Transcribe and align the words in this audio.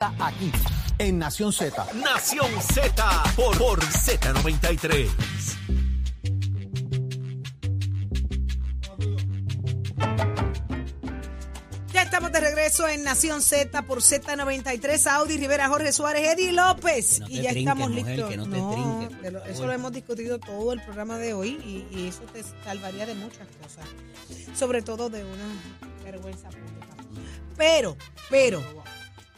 Aquí, 0.00 0.52
en 1.00 1.18
Nación 1.18 1.52
Z. 1.52 1.92
Nación 1.94 2.46
Z 2.62 3.22
por, 3.34 3.58
por 3.58 3.80
Z93. 3.80 5.08
Ya 11.92 12.02
estamos 12.02 12.30
de 12.30 12.38
regreso 12.38 12.86
en 12.86 13.02
Nación 13.02 13.42
Z 13.42 13.82
por 13.82 13.98
Z93. 13.98 15.04
Audi 15.08 15.36
Rivera, 15.36 15.66
Jorge 15.66 15.90
Suárez, 15.92 16.28
Eddie 16.28 16.52
López. 16.52 17.18
No 17.18 17.28
y 17.28 17.42
ya 17.42 17.50
estamos 17.50 17.90
mujer, 17.90 18.06
listos. 18.06 18.30
que 18.30 18.36
no 18.36 19.08
te 19.08 19.16
pero 19.20 19.44
eso 19.46 19.66
lo 19.66 19.72
hemos 19.72 19.90
discutido 19.90 20.38
todo 20.38 20.74
el 20.74 20.80
programa 20.80 21.18
de 21.18 21.34
hoy 21.34 21.58
y, 21.64 21.88
y 21.98 22.06
eso 22.06 22.20
te 22.32 22.44
salvaría 22.64 23.04
de 23.04 23.16
muchas 23.16 23.48
cosas. 23.60 23.84
Sobre 24.56 24.80
todo 24.82 25.10
de 25.10 25.24
una 25.24 26.04
vergüenza 26.04 26.50
pública. 26.50 26.86
Pero, 27.56 27.96
pero, 28.30 28.62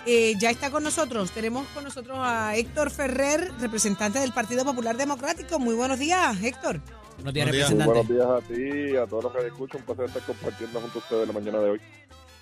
eh, 0.06 0.34
ya 0.38 0.50
está 0.50 0.70
con 0.70 0.82
nosotros. 0.82 1.30
Tenemos 1.30 1.66
con 1.68 1.84
nosotros 1.84 2.18
a 2.20 2.56
Héctor 2.56 2.90
Ferrer, 2.90 3.52
representante 3.60 4.18
del 4.18 4.32
Partido 4.32 4.65
Popular 4.65 4.96
Democrático. 4.96 5.59
Muy 5.59 5.74
buenos 5.74 5.98
días, 5.98 6.43
Héctor. 6.43 6.80
Buenos 7.16 7.34
días, 7.34 7.46
Muy 7.46 7.52
representante. 7.59 7.93
buenos 7.93 8.09
días 8.09 8.26
a 8.26 8.40
ti 8.40 8.93
y 8.93 8.96
a 8.96 9.06
todos 9.06 9.24
los 9.24 9.32
que 9.34 9.46
escuchan. 9.46 9.80
Un 9.80 9.87
placer 9.87 10.06
estar 10.06 10.23
compartiendo 10.23 10.80
junto 10.80 10.98
a 10.98 11.02
ustedes 11.02 11.26
la 11.26 11.32
mañana 11.32 11.59
de 11.60 11.71
hoy. 11.71 11.80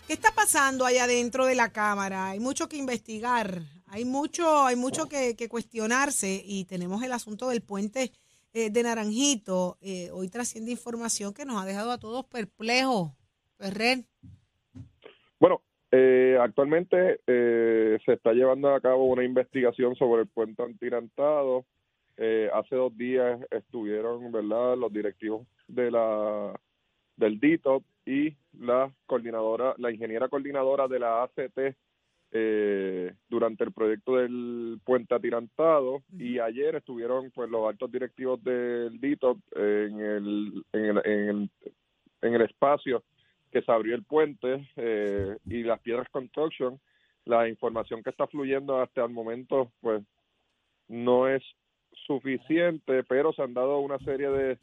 ¿Qué 0.07 0.13
está 0.15 0.33
pasando 0.33 0.87
allá 0.87 1.07
dentro 1.07 1.45
de 1.47 1.55
la 1.55 1.71
Cámara? 1.71 2.29
Hay 2.29 2.41
mucho 2.41 2.69
que 2.69 2.77
investigar, 2.77 3.61
hay 3.87 4.05
mucho, 4.05 4.65
hay 4.65 4.77
mucho 4.77 5.07
que, 5.07 5.37
que 5.37 5.49
cuestionarse 5.49 6.43
y 6.45 6.65
tenemos 6.65 7.03
el 7.03 7.13
asunto 7.13 7.49
del 7.49 7.61
puente 7.61 8.13
eh, 8.55 8.71
de 8.71 8.83
Naranjito. 8.83 9.77
Eh, 9.83 10.11
hoy 10.13 10.29
trasciende 10.29 10.71
información 10.71 11.35
que 11.35 11.45
nos 11.45 11.61
ha 11.61 11.67
dejado 11.67 11.91
a 11.91 11.99
todos 11.99 12.25
perplejos. 12.25 13.13
Ferrer. 13.59 14.07
Bueno, 15.39 15.61
eh, 15.91 16.37
actualmente 16.41 17.21
eh, 17.27 17.99
se 18.05 18.13
está 18.13 18.33
llevando 18.33 18.75
a 18.75 18.81
cabo 18.81 19.07
una 19.07 19.25
investigación 19.25 19.97
sobre 19.97 20.23
el 20.23 20.29
puente 20.29 20.63
antirantado. 20.63 21.65
Eh, 22.17 22.51
hace 22.53 22.77
dos 22.77 22.97
días 22.97 23.41
estuvieron, 23.51 24.31
¿verdad?, 24.33 24.77
los 24.77 24.93
directivos 24.93 25.47
de 25.67 25.91
la 25.91 26.53
del 27.17 27.41
DITOP 27.41 27.83
y 28.07 28.37
la 28.61 28.93
coordinadora, 29.07 29.75
la 29.79 29.91
ingeniera 29.91 30.29
coordinadora 30.29 30.87
de 30.87 30.99
la 30.99 31.23
ACT 31.25 31.59
eh, 32.31 33.15
durante 33.29 33.65
el 33.65 33.73
proyecto 33.73 34.17
del 34.17 34.79
puente 34.85 35.15
atirantado 35.15 36.03
y 36.17 36.39
ayer 36.39 36.77
estuvieron 36.77 37.31
pues 37.33 37.51
los 37.51 37.69
altos 37.69 37.91
directivos 37.91 38.43
del 38.45 39.01
DITOP 39.01 39.39
en 39.57 40.01
el, 40.01 40.65
en 40.73 40.85
el, 40.85 41.03
en 41.05 41.29
el, 41.29 41.51
en 42.23 42.35
el 42.35 42.43
espacio 42.43 43.03
que 43.51 43.63
se 43.63 43.73
abrió 43.73 43.95
el 43.95 44.05
puente 44.05 44.69
eh, 44.77 45.37
y 45.47 45.63
las 45.63 45.81
piedras 45.81 46.09
construction, 46.11 46.81
la 47.25 47.49
información 47.49 48.03
que 48.03 48.11
está 48.11 48.27
fluyendo 48.27 48.81
hasta 48.81 49.05
el 49.05 49.11
momento, 49.11 49.73
pues 49.81 50.03
no 50.89 51.29
es 51.29 51.43
suficiente, 52.07 53.05
pero 53.05 53.33
se 53.33 53.43
han 53.43 53.55
dado 53.55 53.79
una 53.81 53.99
serie 53.99 54.29
de, 54.31 54.59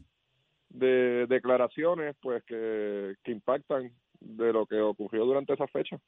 de 0.69 1.25
declaraciones, 1.27 2.15
pues 2.21 2.43
que, 2.45 3.15
que 3.23 3.31
impactan 3.31 3.91
de 4.19 4.53
lo 4.53 4.65
que 4.65 4.79
ocurrió 4.81 5.25
durante 5.25 5.53
esa 5.53 5.67
fecha. 5.67 5.99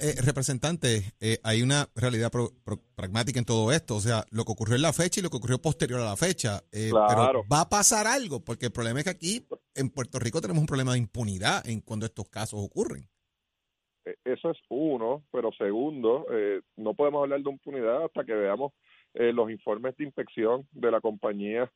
Eh, 0.00 0.14
representante, 0.22 1.12
eh, 1.20 1.38
hay 1.42 1.60
una 1.60 1.88
realidad 1.96 2.30
pro- 2.30 2.52
pro- 2.62 2.80
pragmática 2.94 3.40
en 3.40 3.44
todo 3.44 3.72
esto. 3.72 3.96
O 3.96 4.00
sea, 4.00 4.24
lo 4.30 4.44
que 4.44 4.52
ocurrió 4.52 4.76
en 4.76 4.82
la 4.82 4.92
fecha 4.92 5.18
y 5.18 5.24
lo 5.24 5.30
que 5.30 5.38
ocurrió 5.38 5.60
posterior 5.60 6.00
a 6.00 6.04
la 6.04 6.16
fecha. 6.16 6.62
Eh, 6.70 6.90
Claro. 6.90 7.26
Pero 7.26 7.44
va 7.52 7.62
a 7.62 7.68
pasar 7.68 8.06
algo, 8.06 8.44
porque 8.44 8.66
el 8.66 8.72
problema 8.72 9.00
es 9.00 9.04
que 9.04 9.10
aquí 9.10 9.46
en 9.74 9.90
Puerto 9.90 10.18
Rico 10.18 10.40
tenemos 10.40 10.60
un 10.60 10.66
problema 10.66 10.92
de 10.92 10.98
impunidad 10.98 11.66
en 11.68 11.80
cuando 11.80 12.06
estos 12.06 12.28
casos 12.28 12.60
ocurren. 12.62 13.08
Eh, 14.04 14.16
Eso 14.24 14.50
es 14.50 14.58
uno, 14.68 15.24
pero 15.30 15.50
segundo, 15.52 16.26
eh, 16.32 16.60
no 16.76 16.94
podemos 16.94 17.22
hablar 17.22 17.42
de 17.42 17.50
impunidad 17.50 18.04
hasta 18.04 18.24
que 18.24 18.34
veamos 18.34 18.72
eh, 19.14 19.32
los 19.32 19.50
informes 19.50 19.96
de 19.96 20.04
inspección 20.04 20.66
de 20.72 20.90
la 20.90 21.00
compañía 21.00 21.70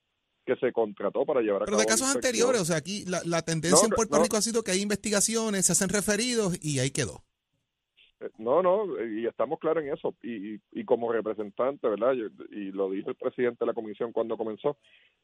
que 0.45 0.57
se 0.57 0.73
contrató 0.73 1.27
para 1.27 1.41
llevar 1.41 1.63
a 1.63 1.65
Pero 1.65 1.77
cabo 1.77 1.81
de 1.81 1.87
la 1.87 1.93
casos 1.93 2.15
anteriores, 2.15 2.61
o 2.61 2.65
sea, 2.65 2.77
aquí 2.77 3.05
la, 3.05 3.21
la 3.25 3.43
tendencia 3.43 3.83
No, 3.83 3.87
en 3.87 3.91
Puerto 3.97 4.17
no. 4.17 4.23
Rico 4.23 4.37
ha 4.37 4.43
sido 4.43 4.63
que 4.63 4.71
hay 4.71 4.81
investigaciones, 4.81 5.67
se 5.67 5.73
hacen 5.73 5.89
referidos 5.89 6.57
y 6.63 6.79
ahí 6.79 6.91
quedó. 6.91 7.25
Eh, 8.21 8.31
No, 8.39 8.63
no, 8.63 8.87
y 9.05 9.27
estamos 9.27 9.59
claros 9.59 9.85
en 9.85 9.93
eso. 9.93 10.15
Y, 10.23 10.59
como 10.85 11.13
representante, 11.13 11.89
¿verdad? 11.89 12.15
Y 12.51 12.73
lo 12.73 12.91
dijo 12.91 13.11
el 13.11 13.17
presidente 13.17 13.59
de 13.61 13.67
la 13.67 13.75
comisión 13.75 14.13
cuando 14.13 14.37
comenzó, 14.37 14.77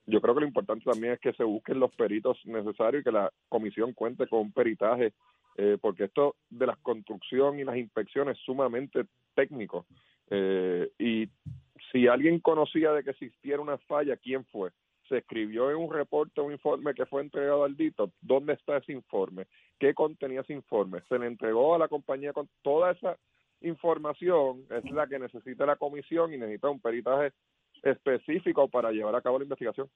yo 0.06 0.20
creo 0.20 0.34
que 0.34 0.40
lo 0.40 0.46
importante 0.46 0.84
también 0.84 1.14
es 1.14 1.20
que 1.20 1.32
se 1.32 1.44
busquen 1.44 1.80
los 1.80 1.94
peritos 1.94 2.38
necesarios 2.44 3.00
y 3.00 3.04
que 3.04 3.12
la 3.12 3.32
comisión 3.48 3.92
cuente 3.92 4.26
con 4.26 4.40
un 4.40 4.52
peritaje, 4.52 5.12
eh, 5.56 5.78
porque 5.80 6.04
esto 6.04 6.36
de 6.50 6.66
la 6.66 6.76
construcción 6.82 7.58
y 7.58 7.64
las 7.64 7.76
inspecciones 7.76 8.36
es 8.36 8.44
sumamente 8.44 9.04
técnico. 9.34 9.86
Eh, 10.30 10.90
y 10.98 11.28
si 11.90 12.06
alguien 12.08 12.40
conocía 12.40 12.92
de 12.92 13.04
que 13.04 13.10
existiera 13.10 13.60
una 13.60 13.78
falla, 13.78 14.16
¿quién 14.16 14.44
fue? 14.46 14.70
Se 15.12 15.18
escribió 15.18 15.70
en 15.70 15.76
un 15.76 15.92
reporte, 15.92 16.40
un 16.40 16.52
informe 16.52 16.94
que 16.94 17.04
fue 17.04 17.20
entregado 17.20 17.64
al 17.64 17.76
DITO. 17.76 18.12
¿Dónde 18.22 18.54
está 18.54 18.78
ese 18.78 18.92
informe? 18.92 19.46
¿Qué 19.78 19.92
contenía 19.92 20.40
ese 20.40 20.54
informe? 20.54 21.02
Se 21.06 21.18
le 21.18 21.26
entregó 21.26 21.74
a 21.74 21.78
la 21.78 21.88
compañía 21.88 22.32
con 22.32 22.48
toda 22.62 22.92
esa 22.92 23.18
información, 23.60 24.64
es 24.70 24.90
la 24.90 25.06
que 25.06 25.18
necesita 25.18 25.66
la 25.66 25.76
comisión 25.76 26.32
y 26.32 26.38
necesita 26.38 26.70
un 26.70 26.80
peritaje 26.80 27.34
específico 27.82 28.68
para 28.68 28.90
llevar 28.90 29.14
a 29.14 29.20
cabo 29.20 29.38
la 29.38 29.44
investigación. 29.44 29.90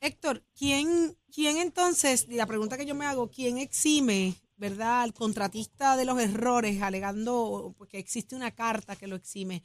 Héctor, 0.00 0.42
¿quién, 0.58 1.14
¿quién 1.30 1.58
entonces, 1.58 2.26
la 2.30 2.46
pregunta 2.46 2.78
que 2.78 2.86
yo 2.86 2.94
me 2.94 3.04
hago, 3.04 3.28
quién 3.28 3.58
exime, 3.58 4.32
verdad, 4.56 5.02
al 5.02 5.12
contratista 5.12 5.98
de 5.98 6.06
los 6.06 6.18
errores, 6.18 6.80
alegando 6.80 7.74
pues, 7.76 7.90
que 7.90 7.98
existe 7.98 8.34
una 8.34 8.52
carta 8.52 8.96
que 8.96 9.08
lo 9.08 9.16
exime? 9.16 9.62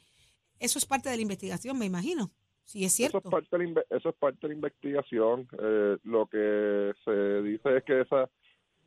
Eso 0.60 0.78
es 0.78 0.86
parte 0.86 1.08
de 1.08 1.16
la 1.16 1.22
investigación, 1.22 1.78
me 1.78 1.86
imagino. 1.86 2.30
Si 2.64 2.84
es 2.84 2.92
Eso 3.00 3.08
cierto. 3.10 3.18
es 3.28 3.30
parte 3.30 3.58
de 3.58 3.66
la, 3.72 3.82
eso 3.90 4.08
es 4.10 4.14
parte 4.16 4.38
de 4.42 4.48
la 4.48 4.54
investigación. 4.54 5.48
Eh, 5.58 5.96
lo 6.04 6.26
que 6.26 6.92
se 7.04 7.42
dice 7.42 7.76
es 7.78 7.84
que 7.84 8.00
esa, 8.02 8.28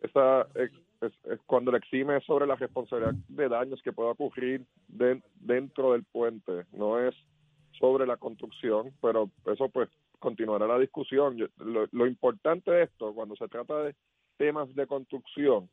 esa 0.03 0.41
ex- 0.55 0.81
es, 1.01 1.13
es 1.31 1.39
cuando 1.47 1.71
le 1.71 1.79
exime 1.79 2.17
es 2.17 2.23
sobre 2.25 2.45
la 2.45 2.55
responsabilidad 2.55 3.15
de 3.27 3.49
daños 3.49 3.81
que 3.81 3.91
pueda 3.93 4.11
ocurrir 4.11 4.65
de- 4.87 5.21
dentro 5.35 5.93
del 5.93 6.03
puente, 6.03 6.65
no 6.73 6.99
es 6.99 7.15
sobre 7.79 8.05
la 8.05 8.17
construcción, 8.17 8.93
pero 9.01 9.31
eso 9.51 9.67
pues 9.69 9.89
continuará 10.19 10.67
la 10.67 10.77
discusión. 10.77 11.37
Yo- 11.37 11.47
lo, 11.57 11.87
lo 11.91 12.05
importante 12.05 12.69
de 12.69 12.83
esto, 12.83 13.13
cuando 13.15 13.35
se 13.35 13.47
trata 13.47 13.81
de 13.81 13.95
temas 14.37 14.73
de 14.75 14.85
construcción, 14.85 15.69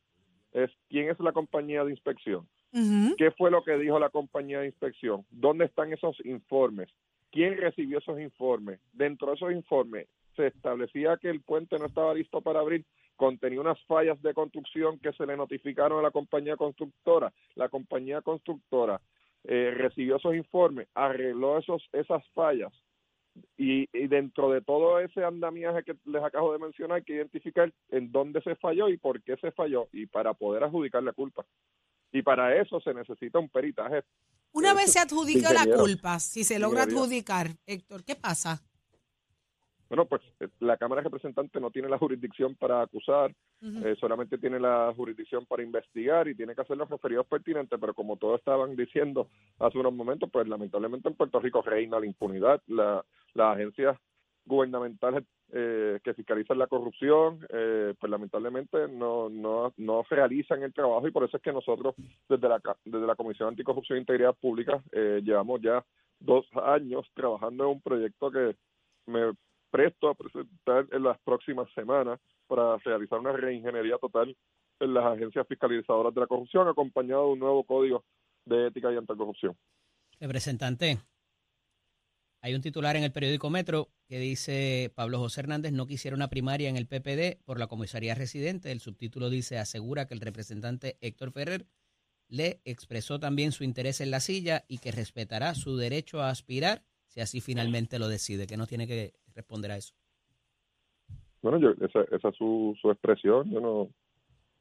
es 0.53 0.71
quién 0.89 1.11
es 1.11 1.21
la 1.21 1.33
compañía 1.33 1.85
de 1.85 1.91
inspección. 1.91 2.49
¿Qué 2.73 3.31
fue 3.33 3.51
lo 3.51 3.63
que 3.63 3.79
dijo 3.79 3.99
la 3.99 4.11
compañía 4.11 4.61
de 4.61 4.67
inspección? 4.67 5.25
¿Dónde 5.31 5.65
están 5.65 5.93
esos 5.93 6.17
informes? 6.25 6.89
¿Quién 7.31 7.57
recibió 7.57 7.99
esos 7.99 8.21
informes? 8.21 8.81
Dentro 8.93 9.29
de 9.29 9.35
esos 9.35 9.53
informes 9.53 10.07
se 10.37 10.47
establecía 10.49 11.17
que 11.17 11.31
el 11.31 11.41
puente 11.41 11.79
no 11.79 11.87
estaba 11.87 12.15
listo 12.15 12.41
para 12.41 12.61
abrir, 12.61 12.85
contenía 13.17 13.61
unas 13.61 13.83
fallas 13.85 14.21
de 14.23 14.35
construcción 14.35 14.99
que 14.99 15.13
se 15.13 15.27
le 15.27 15.37
notificaron 15.37 15.99
a 15.99 16.03
la 16.03 16.11
compañía 16.11 16.57
constructora. 16.57 17.33
La 17.57 17.69
compañía 17.69 18.23
constructora 18.23 19.01
eh, 19.45 19.73
recibió 19.77 20.17
esos 20.17 20.35
informes, 20.35 20.89
arregló 20.95 21.59
esos 21.59 21.83
esas 21.93 22.27
fallas 22.35 22.73
y, 23.57 23.89
y 23.93 24.07
dentro 24.09 24.51
de 24.51 24.61
todo 24.61 25.01
ese 25.01 25.25
andamiaje 25.25 25.83
que 25.85 25.97
les 26.05 26.23
acabo 26.23 26.53
de 26.53 26.59
mencionar, 26.59 26.99
hay 26.99 27.03
que 27.03 27.15
identificar 27.15 27.73
en 27.91 28.13
dónde 28.13 28.41
se 28.43 28.55
falló 28.57 28.89
y 28.89 28.97
por 28.97 29.23
qué 29.23 29.37
se 29.37 29.51
falló 29.53 29.89
y 29.93 30.07
para 30.07 30.35
poder 30.35 30.65
adjudicar 30.65 31.03
la 31.03 31.13
culpa. 31.13 31.45
Para 32.29 32.55
eso 32.61 32.79
se 32.81 32.93
necesita 32.93 33.39
un 33.39 33.49
peritaje. 33.49 34.05
Una 34.53 34.75
vez 34.75 34.93
se 34.93 34.99
adjudica 34.99 35.51
la 35.51 35.65
culpa, 35.65 36.21
si 36.21 36.45
se 36.45 36.59
logra 36.59 36.83
adjudicar, 36.83 37.47
Héctor, 37.65 38.05
¿qué 38.05 38.17
pasa? 38.17 38.61
Bueno, 39.89 40.05
pues 40.05 40.21
eh, 40.41 40.49
la 40.61 40.77
Cámara 40.77 41.01
de 41.01 41.05
Representantes 41.05 41.63
no 41.63 41.71
tiene 41.71 41.89
la 41.89 41.97
jurisdicción 41.97 42.55
para 42.55 42.83
acusar, 42.83 43.35
eh, 43.63 43.97
solamente 43.99 44.37
tiene 44.37 44.61
la 44.61 44.93
jurisdicción 44.95 45.47
para 45.47 45.63
investigar 45.63 46.29
y 46.29 46.35
tiene 46.35 46.55
que 46.55 46.61
hacer 46.61 46.77
los 46.77 46.91
referidos 46.91 47.27
pertinentes, 47.27 47.79
pero 47.81 47.95
como 47.95 48.19
todos 48.19 48.41
estaban 48.41 48.77
diciendo 48.77 49.31
hace 49.59 49.79
unos 49.79 49.95
momentos, 49.95 50.29
pues 50.31 50.47
lamentablemente 50.47 51.09
en 51.09 51.15
Puerto 51.15 51.41
Rico 51.41 51.63
reina 51.63 51.99
la 51.99 52.05
impunidad. 52.05 52.61
La, 52.67 53.03
las 53.33 53.57
agencias 53.57 53.97
gubernamentales 54.49 55.25
eh, 55.53 56.01
que 56.03 56.15
fiscalizan 56.15 56.59
la 56.59 56.67
corrupción, 56.67 57.47
eh, 57.51 57.95
pues 57.99 58.11
lamentablemente 58.11 58.89
no, 58.89 59.29
no, 59.29 59.73
no 59.77 60.03
realizan 60.11 60.63
el 60.63 60.75
trabajo 60.75 61.07
y 61.07 61.13
por 61.13 61.25
eso 61.25 61.37
es 61.37 61.43
que 61.43 61.53
nosotros 61.53 61.95
desde 62.29 62.49
la, 62.49 62.61
desde 62.85 63.07
la 63.07 63.15
Comisión 63.15 63.51
Anticorrupción 63.51 63.99
e 63.99 64.01
Integridad 64.01 64.35
Pública 64.35 64.83
eh, 64.93 65.21
llevamos 65.23 65.61
ya 65.63 65.85
dos 66.19 66.47
años 66.65 67.07
trabajando 67.15 67.65
en 67.65 67.71
un 67.71 67.81
proyecto 67.81 68.31
que 68.31 68.57
me 69.07 69.33
presto 69.71 70.09
a 70.09 70.15
presentar 70.15 70.87
en 70.91 71.03
las 71.03 71.19
próximas 71.21 71.71
semanas 71.75 72.19
para 72.47 72.77
realizar 72.79 73.19
una 73.19 73.33
reingeniería 73.33 73.99
total 73.99 74.35
en 74.81 74.95
las 74.95 75.05
agencias 75.05 75.47
fiscalizadoras 75.47 76.15
de 76.15 76.21
la 76.21 76.27
corrupción, 76.27 76.69
acompañado 76.69 77.27
de 77.27 77.33
un 77.33 77.39
nuevo 77.39 77.65
código 77.65 78.05
de 78.45 78.69
ética 78.69 78.93
y 78.93 78.97
anticorrupción. 78.97 79.55
Representante, 80.21 80.99
hay 82.41 82.55
un 82.55 82.61
titular 82.61 82.97
en 82.97 83.03
el 83.03 83.13
periódico 83.13 83.51
Metro 83.51 83.89
que 84.07 84.19
dice 84.19 84.93
Pablo 84.95 85.19
José 85.19 85.41
Hernández 85.41 85.73
no 85.73 85.87
quisiera 85.87 86.17
una 86.17 86.29
primaria 86.29 86.69
en 86.69 86.77
el 86.77 86.87
PPD 86.87 87.43
por 87.45 87.59
la 87.59 87.67
comisaría 87.67 88.15
residente. 88.15 88.71
El 88.71 88.81
subtítulo 88.81 89.29
dice 89.29 89.59
asegura 89.59 90.07
que 90.07 90.15
el 90.15 90.21
representante 90.21 90.97
Héctor 91.01 91.33
Ferrer 91.33 91.67
le 92.29 92.61
expresó 92.65 93.19
también 93.19 93.53
su 93.53 93.65
interés 93.65 94.01
en 94.01 94.11
la 94.11 94.21
silla 94.21 94.65
y 94.69 94.79
que 94.79 94.93
respetará 94.93 95.55
su 95.55 95.77
derecho 95.77 96.21
a 96.21 96.31
aspirar 96.31 96.83
si 97.07 97.21
así 97.21 97.41
finalmente 97.41 97.99
lo 97.99 98.09
decide, 98.09 98.47
que 98.47 98.57
no 98.57 98.67
tiene 98.67 98.87
que 98.87 99.15
responder 99.35 99.73
a 99.73 99.77
eso. 99.77 99.95
Bueno, 101.43 101.59
yo, 101.59 101.71
esa, 101.85 102.03
esa 102.15 102.29
es 102.29 102.37
su, 102.37 102.77
su 102.81 102.91
expresión, 102.91 103.51
yo 103.51 103.61
no, 103.61 103.89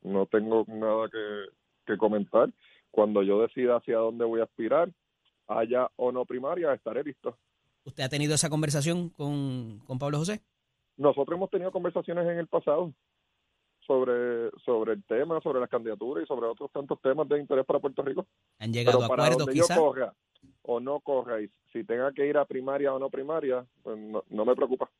no 0.03 0.25
tengo 0.27 0.63
nada 0.67 1.09
que, 1.09 1.45
que 1.85 1.97
comentar. 1.97 2.49
Cuando 2.89 3.21
yo 3.21 3.41
decida 3.41 3.77
hacia 3.77 3.97
dónde 3.97 4.25
voy 4.25 4.39
a 4.39 4.45
aspirar, 4.45 4.89
haya 5.47 5.89
o 5.97 6.11
no 6.11 6.25
primaria, 6.25 6.73
estaré 6.73 7.03
listo. 7.03 7.37
¿Usted 7.87 8.03
ha 8.03 8.09
tenido 8.09 8.35
esa 8.35 8.49
conversación 8.49 9.09
con, 9.09 9.79
con 9.85 9.97
Pablo 9.97 10.17
José? 10.19 10.41
Nosotros 10.97 11.37
hemos 11.37 11.49
tenido 11.49 11.71
conversaciones 11.71 12.27
en 12.27 12.37
el 12.37 12.47
pasado 12.47 12.93
sobre 13.85 14.51
sobre 14.65 14.91
el 14.93 15.03
tema, 15.05 15.39
sobre 15.41 15.61
las 15.61 15.69
candidaturas 15.69 16.25
y 16.25 16.27
sobre 16.27 16.47
otros 16.47 16.69
tantos 16.73 17.01
temas 17.01 17.29
de 17.29 17.39
interés 17.39 17.65
para 17.65 17.79
Puerto 17.79 18.01
Rico. 18.01 18.27
¿Han 18.59 18.73
llegado 18.73 18.97
Pero 18.97 19.05
a 19.05 19.07
para 19.07 19.23
acuerdos 19.23 19.45
donde 19.45 19.53
quizás? 19.53 19.77
yo 19.77 19.81
corra 19.83 20.13
o 20.63 20.81
no 20.81 20.99
corra 20.99 21.41
y 21.41 21.49
si 21.71 21.85
tenga 21.85 22.11
que 22.11 22.27
ir 22.27 22.37
a 22.37 22.43
primaria 22.45 22.93
o 22.93 22.99
no 22.99 23.09
primaria, 23.09 23.65
pues 23.83 23.97
no, 23.97 24.21
no 24.29 24.43
me 24.45 24.53
preocupa. 24.53 24.91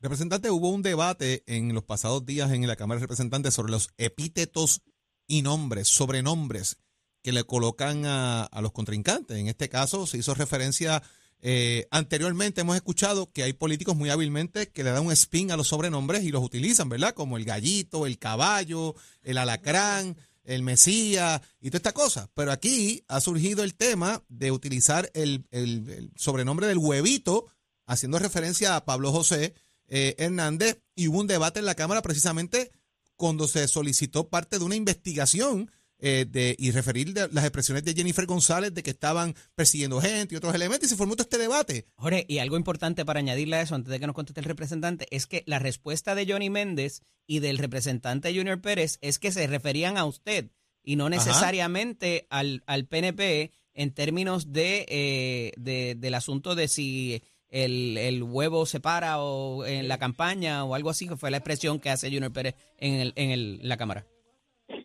Representante, 0.00 0.50
hubo 0.50 0.68
un 0.68 0.82
debate 0.82 1.44
en 1.46 1.72
los 1.74 1.82
pasados 1.84 2.26
días 2.26 2.52
en 2.52 2.66
la 2.66 2.76
Cámara 2.76 2.98
de 3.00 3.04
Representantes 3.06 3.54
sobre 3.54 3.72
los 3.72 3.88
epítetos 3.96 4.82
y 5.26 5.40
nombres, 5.40 5.88
sobrenombres 5.88 6.76
que 7.22 7.32
le 7.32 7.44
colocan 7.44 8.04
a, 8.04 8.44
a 8.44 8.60
los 8.60 8.72
contrincantes. 8.72 9.38
En 9.38 9.48
este 9.48 9.68
caso 9.70 10.06
se 10.06 10.18
hizo 10.18 10.34
referencia, 10.34 11.02
eh, 11.40 11.86
anteriormente 11.90 12.62
hemos 12.62 12.76
escuchado 12.76 13.30
que 13.30 13.44
hay 13.44 13.52
políticos 13.52 13.96
muy 13.96 14.10
hábilmente 14.10 14.70
que 14.70 14.82
le 14.82 14.90
dan 14.90 15.06
un 15.06 15.12
spin 15.12 15.52
a 15.52 15.56
los 15.56 15.68
sobrenombres 15.68 16.24
y 16.24 16.30
los 16.30 16.42
utilizan, 16.42 16.88
¿verdad? 16.88 17.14
Como 17.14 17.36
el 17.36 17.44
gallito, 17.44 18.06
el 18.06 18.18
caballo, 18.18 18.96
el 19.22 19.38
alacrán, 19.38 20.16
el 20.44 20.62
mesías 20.62 21.40
y 21.60 21.68
toda 21.68 21.78
esta 21.78 21.92
cosa. 21.92 22.30
Pero 22.34 22.50
aquí 22.50 23.04
ha 23.06 23.20
surgido 23.20 23.62
el 23.62 23.74
tema 23.74 24.24
de 24.28 24.50
utilizar 24.50 25.10
el, 25.14 26.10
sobrenombre 26.16 26.66
del 26.66 26.78
huevito, 26.78 27.46
haciendo 27.86 28.18
referencia 28.18 28.74
a 28.74 28.84
Pablo 28.84 29.12
José 29.12 29.54
eh, 29.86 30.16
Hernández, 30.18 30.80
y 30.94 31.08
hubo 31.08 31.20
un 31.20 31.26
debate 31.26 31.60
en 31.60 31.66
la 31.66 31.76
Cámara 31.76 32.02
precisamente 32.02 32.72
cuando 33.16 33.46
se 33.48 33.66
solicitó 33.68 34.28
parte 34.28 34.58
de 34.58 34.64
una 34.64 34.76
investigación 34.76 35.70
eh, 36.00 36.26
de, 36.28 36.54
y 36.58 36.70
referir 36.70 37.12
de 37.12 37.28
las 37.32 37.44
expresiones 37.44 37.84
de 37.84 37.94
Jennifer 37.94 38.24
González 38.26 38.72
de 38.72 38.82
que 38.82 38.90
estaban 38.90 39.34
persiguiendo 39.54 40.00
gente 40.00 40.34
y 40.34 40.38
otros 40.38 40.54
elementos, 40.54 40.86
y 40.86 40.90
se 40.90 40.96
formó 40.96 41.14
todo 41.16 41.24
este 41.24 41.38
debate. 41.38 41.86
Jorge, 41.96 42.24
y 42.28 42.38
algo 42.38 42.56
importante 42.56 43.04
para 43.04 43.18
añadirle 43.20 43.56
a 43.56 43.62
eso, 43.62 43.74
antes 43.74 43.90
de 43.90 43.98
que 44.00 44.06
nos 44.06 44.14
conteste 44.14 44.40
el 44.40 44.46
representante, 44.46 45.06
es 45.10 45.26
que 45.26 45.42
la 45.46 45.58
respuesta 45.58 46.14
de 46.14 46.26
Johnny 46.30 46.50
Méndez 46.50 47.02
y 47.26 47.40
del 47.40 47.58
representante 47.58 48.34
Junior 48.34 48.60
Pérez 48.60 48.98
es 49.00 49.18
que 49.18 49.32
se 49.32 49.46
referían 49.46 49.96
a 49.96 50.04
usted 50.04 50.50
y 50.84 50.96
no 50.96 51.08
necesariamente 51.10 52.26
al, 52.30 52.62
al 52.66 52.86
PNP 52.86 53.52
en 53.74 53.92
términos 53.92 54.52
de, 54.52 54.86
eh, 54.88 55.52
de- 55.56 55.94
del 55.96 56.14
asunto 56.14 56.54
de 56.54 56.68
si 56.68 57.22
el, 57.50 57.96
el 57.98 58.22
huevo 58.22 58.66
se 58.66 58.80
para 58.80 59.20
o 59.20 59.64
en 59.66 59.88
la 59.88 59.98
campaña 59.98 60.64
o 60.64 60.74
algo 60.74 60.90
así, 60.90 61.06
que 61.08 61.16
fue 61.16 61.30
la 61.30 61.38
expresión 61.38 61.78
que 61.80 61.90
hace 61.90 62.08
Junior 62.10 62.32
Pérez 62.32 62.54
en, 62.78 62.94
el, 62.94 63.12
en, 63.16 63.30
el, 63.30 63.58
en 63.62 63.68
la 63.68 63.76
Cámara. 63.76 64.06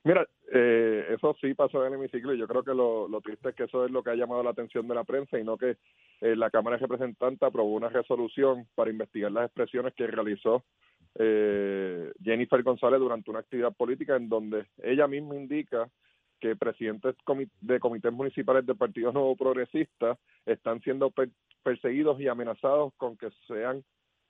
Mira, 0.04 0.28
eh, 0.54 0.83
eso 1.14 1.36
sí 1.42 1.54
pasó 1.54 1.86
en 1.86 1.94
el 1.94 2.00
hemiciclo 2.00 2.34
y 2.34 2.38
yo 2.38 2.48
creo 2.48 2.64
que 2.64 2.74
lo, 2.74 3.08
triste 3.22 3.50
es 3.50 3.56
que 3.56 3.64
eso 3.64 3.86
es 3.86 3.92
lo 3.92 4.04
que 4.04 4.12
ha 4.12 4.16
llamado 4.16 4.44
la 4.44 4.52
atención 4.52 4.88
de 4.88 4.96
la 4.96 5.04
prensa 5.04 5.40
y 5.40 5.44
no 5.44 5.58
que 5.58 5.78
eh, 6.22 6.36
la 6.36 6.50
Cámara 6.50 6.78
de 6.78 6.82
Representantes 6.82 7.44
aprobó 7.44 7.74
una 7.74 7.90
resolución 7.90 8.68
para 8.76 8.92
investigar 8.92 9.32
las 9.32 9.46
expresiones 9.46 9.94
que 9.94 10.08
realizó 10.08 10.64
eh, 11.16 12.12
Jennifer 12.24 12.62
González 12.64 13.00
durante 13.00 13.30
una 13.30 13.40
actividad 13.40 13.74
política 13.74 14.16
en 14.16 14.30
donde 14.30 14.66
ella 14.82 15.08
misma 15.08 15.36
indica 15.36 15.90
que 16.40 16.56
presidentes 16.56 17.16
de 17.62 17.80
comités 17.80 18.12
municipales 18.12 18.66
de 18.66 18.76
partidos 18.76 19.14
nuevo 19.14 19.36
progresistas 19.36 20.18
están 20.46 20.82
siendo 20.82 21.10
per- 21.12 21.30
perseguidos 21.64 22.20
y 22.20 22.28
amenazados 22.28 22.94
con 22.98 23.16
que 23.16 23.30
sean 23.48 23.84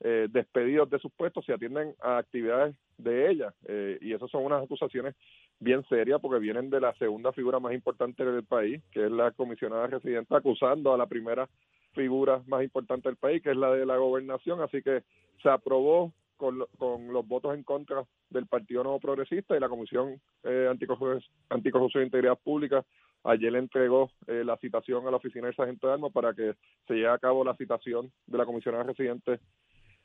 eh, 0.03 0.27
despedidos 0.29 0.89
de 0.89 0.99
sus 0.99 1.11
puestos 1.13 1.45
si 1.45 1.53
atienden 1.53 1.95
a 2.01 2.17
actividades 2.17 2.75
de 2.97 3.31
ella. 3.31 3.53
Eh, 3.65 3.97
y 4.01 4.13
esas 4.13 4.29
son 4.29 4.43
unas 4.43 4.63
acusaciones 4.63 5.15
bien 5.59 5.83
serias 5.87 6.19
porque 6.21 6.39
vienen 6.39 6.69
de 6.69 6.81
la 6.81 6.93
segunda 6.95 7.31
figura 7.31 7.59
más 7.59 7.73
importante 7.73 8.25
del 8.25 8.43
país, 8.43 8.83
que 8.91 9.05
es 9.05 9.11
la 9.11 9.31
comisionada 9.31 9.87
residente, 9.87 10.35
acusando 10.35 10.93
a 10.93 10.97
la 10.97 11.07
primera 11.07 11.49
figura 11.93 12.41
más 12.47 12.63
importante 12.63 13.07
del 13.07 13.15
país, 13.15 13.41
que 13.41 13.51
es 13.51 13.57
la 13.57 13.71
de 13.71 13.85
la 13.85 13.97
gobernación. 13.97 14.61
Así 14.61 14.81
que 14.81 15.03
se 15.41 15.49
aprobó 15.49 16.11
con, 16.35 16.65
con 16.77 17.13
los 17.13 17.25
votos 17.25 17.55
en 17.55 17.63
contra 17.63 18.03
del 18.29 18.45
Partido 18.47 18.83
Nuevo 18.83 18.99
Progresista 18.99 19.55
y 19.55 19.59
la 19.59 19.69
Comisión 19.69 20.19
eh, 20.43 20.67
Anticorrupción, 20.69 21.23
Anticorrupción 21.49 22.03
e 22.03 22.07
Integridad 22.07 22.37
Pública 22.43 22.83
ayer 23.23 23.51
le 23.51 23.59
entregó 23.59 24.11
eh, 24.27 24.43
la 24.43 24.57
citación 24.57 25.07
a 25.07 25.11
la 25.11 25.17
Oficina 25.17 25.47
del 25.47 25.55
Sargento 25.55 25.87
de 25.87 25.93
Armas 25.93 26.11
para 26.11 26.33
que 26.33 26.55
se 26.87 26.95
lleve 26.95 27.09
a 27.09 27.17
cabo 27.17 27.43
la 27.43 27.55
citación 27.55 28.11
de 28.27 28.37
la 28.37 28.45
comisionada 28.45 28.83
residente 28.83 29.39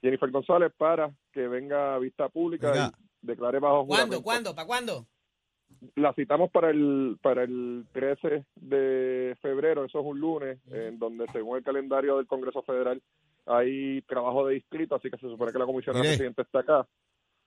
Jennifer 0.02 0.30
González 0.30 0.72
para 0.76 1.10
que 1.32 1.48
venga 1.48 1.94
a 1.94 1.98
vista 1.98 2.28
pública 2.28 2.70
Oiga. 2.70 2.92
y 3.22 3.26
declare 3.26 3.58
bajo 3.58 3.86
¿Cuándo? 3.86 4.20
juramento. 4.20 4.22
¿Cuándo? 4.22 4.54
¿Para 4.54 4.66
cuándo? 4.66 5.06
La 5.96 6.12
citamos 6.14 6.50
para 6.50 6.70
el 6.70 7.18
para 7.22 7.42
el 7.44 7.84
13 7.92 8.44
de 8.56 9.36
febrero, 9.42 9.84
eso 9.84 10.00
es 10.00 10.06
un 10.06 10.18
lunes, 10.18 10.58
en 10.70 10.98
donde 10.98 11.26
según 11.32 11.58
el 11.58 11.62
calendario 11.64 12.16
del 12.16 12.26
Congreso 12.26 12.62
Federal 12.62 13.02
hay 13.46 14.02
trabajo 14.02 14.46
de 14.46 14.54
distrito, 14.54 14.94
así 14.94 15.10
que 15.10 15.18
se 15.18 15.28
supone 15.28 15.52
que 15.52 15.58
la 15.58 15.66
comisión 15.66 15.96
Mire. 15.96 16.10
residente 16.10 16.42
está 16.42 16.60
acá 16.60 16.86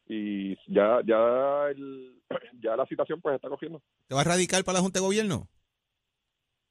y 0.08 0.56
ya 0.72 1.02
ya 1.06 1.68
el, 1.70 2.22
ya 2.62 2.76
la 2.76 2.86
citación 2.86 3.22
pues 3.22 3.36
está 3.36 3.50
cogiendo. 3.50 3.82
¿Te 4.08 4.16
va 4.16 4.22
a 4.22 4.26
radicar 4.26 4.64
para 4.64 4.78
la 4.78 4.82
Junta 4.84 5.00
de 5.00 5.06
Gobierno? 5.06 5.48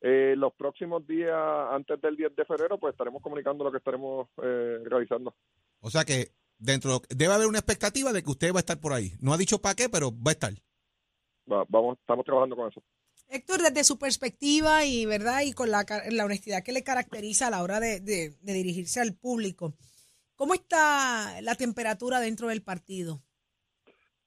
Eh, 0.02 0.34
los 0.36 0.54
próximos 0.54 1.06
días 1.06 1.36
antes 1.72 2.00
del 2.00 2.16
10 2.16 2.34
de 2.34 2.44
febrero 2.46 2.78
pues 2.78 2.92
estaremos 2.92 3.22
comunicando 3.22 3.64
lo 3.64 3.70
que 3.70 3.78
estaremos 3.78 4.28
eh, 4.42 4.78
realizando. 4.84 5.34
O 5.80 5.90
sea 5.90 6.04
que 6.04 6.32
dentro 6.58 7.00
debe 7.08 7.32
haber 7.34 7.46
una 7.46 7.58
expectativa 7.58 8.12
de 8.12 8.22
que 8.22 8.30
usted 8.30 8.52
va 8.52 8.58
a 8.58 8.60
estar 8.60 8.78
por 8.80 8.92
ahí. 8.92 9.12
No 9.20 9.32
ha 9.32 9.38
dicho 9.38 9.60
para 9.60 9.74
qué, 9.74 9.88
pero 9.88 10.10
va 10.12 10.30
a 10.30 10.32
estar. 10.32 10.52
Va- 11.50 11.64
vamos 11.68 11.98
estamos 11.98 12.24
trabajando 12.24 12.56
con 12.56 12.68
eso. 12.70 12.82
Héctor, 13.28 13.62
desde 13.62 13.84
su 13.84 13.98
perspectiva 13.98 14.84
y 14.84 15.06
verdad 15.06 15.42
y 15.42 15.52
con 15.52 15.70
la, 15.70 15.84
honestidad 16.24 16.62
que 16.64 16.72
le 16.72 16.82
caracteriza 16.82 17.46
a 17.46 17.50
la 17.50 17.62
hora 17.62 17.78
de, 17.80 18.00
de- 18.00 18.36
de 18.40 18.52
dirigirse 18.52 19.00
al 19.00 19.14
público, 19.14 19.74
¿cómo 20.34 20.52
está 20.54 21.40
la 21.40 21.54
temperatura 21.54 22.18
dentro 22.20 22.48
del 22.48 22.62
partido? 22.62 23.22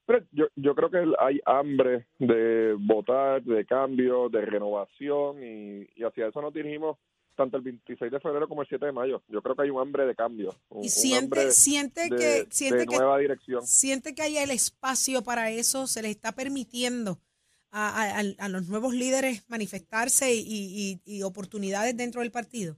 Pero 0.06 0.26
yo, 0.32 0.46
yo 0.56 0.74
creo 0.74 0.90
que 0.90 1.02
hay 1.18 1.40
hambre 1.46 2.08
de 2.18 2.74
votar, 2.78 3.42
de 3.42 3.64
cambio, 3.64 4.28
de 4.28 4.44
renovación 4.44 5.42
y, 5.42 5.86
y 5.96 6.04
hacia 6.04 6.28
eso 6.28 6.42
nos 6.42 6.52
dirigimos 6.52 6.98
tanto 7.34 7.56
el 7.56 7.62
26 7.62 8.10
de 8.12 8.20
febrero 8.20 8.48
como 8.48 8.62
el 8.62 8.68
7 8.68 8.86
de 8.86 8.92
mayo. 8.92 9.22
Yo 9.28 9.42
creo 9.42 9.54
que 9.56 9.62
hay 9.62 9.70
un 9.70 9.80
hambre 9.80 10.06
de 10.06 10.14
cambio. 10.14 10.54
Un, 10.68 10.82
Y 10.82 10.86
un 10.86 10.90
siente, 10.90 11.18
hambre 11.40 11.50
siente 11.50 12.02
de, 12.08 12.16
que, 12.16 12.46
siente 12.50 12.78
de 12.78 12.86
que, 12.86 12.96
nueva 12.96 13.18
dirección. 13.18 13.62
siente 13.66 14.14
que 14.14 14.22
hay 14.22 14.38
el 14.38 14.50
espacio 14.50 15.22
para 15.22 15.50
eso, 15.50 15.86
se 15.86 16.02
le 16.02 16.10
está 16.10 16.32
permitiendo 16.32 17.18
a, 17.70 17.88
a- 17.88 18.20
a- 18.20 18.44
a 18.44 18.48
los 18.48 18.68
nuevos 18.68 18.94
líderes 18.94 19.44
manifestarse 19.48 20.34
y, 20.34 20.42
y- 20.46 21.00
y 21.04 21.22
oportunidades 21.22 21.96
dentro 21.96 22.20
del 22.20 22.30
partido. 22.30 22.76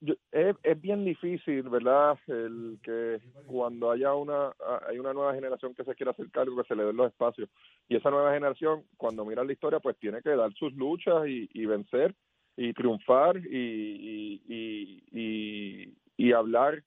Yo- 0.00 0.14
es, 0.32 0.56
es 0.64 0.80
bien 0.80 1.04
difícil, 1.04 1.62
¿verdad? 1.68 2.18
El 2.26 2.78
que 2.82 3.20
cuando 3.46 3.90
haya 3.92 4.12
una 4.14 4.52
hay 4.88 4.98
una 4.98 5.12
nueva 5.12 5.32
generación 5.32 5.74
que 5.74 5.84
se 5.84 5.94
quiera 5.94 6.10
hacer 6.10 6.28
cargo, 6.32 6.56
que 6.60 6.66
se 6.66 6.74
le 6.74 6.84
den 6.84 6.96
los 6.96 7.06
espacios. 7.06 7.48
Y 7.88 7.94
esa 7.96 8.10
nueva 8.10 8.34
generación, 8.34 8.84
cuando 8.96 9.24
mira 9.24 9.44
la 9.44 9.52
historia, 9.52 9.78
pues 9.78 9.96
tiene 9.98 10.20
que 10.22 10.30
dar 10.30 10.52
sus 10.54 10.72
luchas 10.74 11.26
y, 11.28 11.48
y 11.54 11.66
vencer 11.66 12.14
y 12.56 12.72
triunfar 12.72 13.36
y, 13.38 14.42
y, 14.48 15.92
y, 16.16 16.32
hablar 16.32 16.82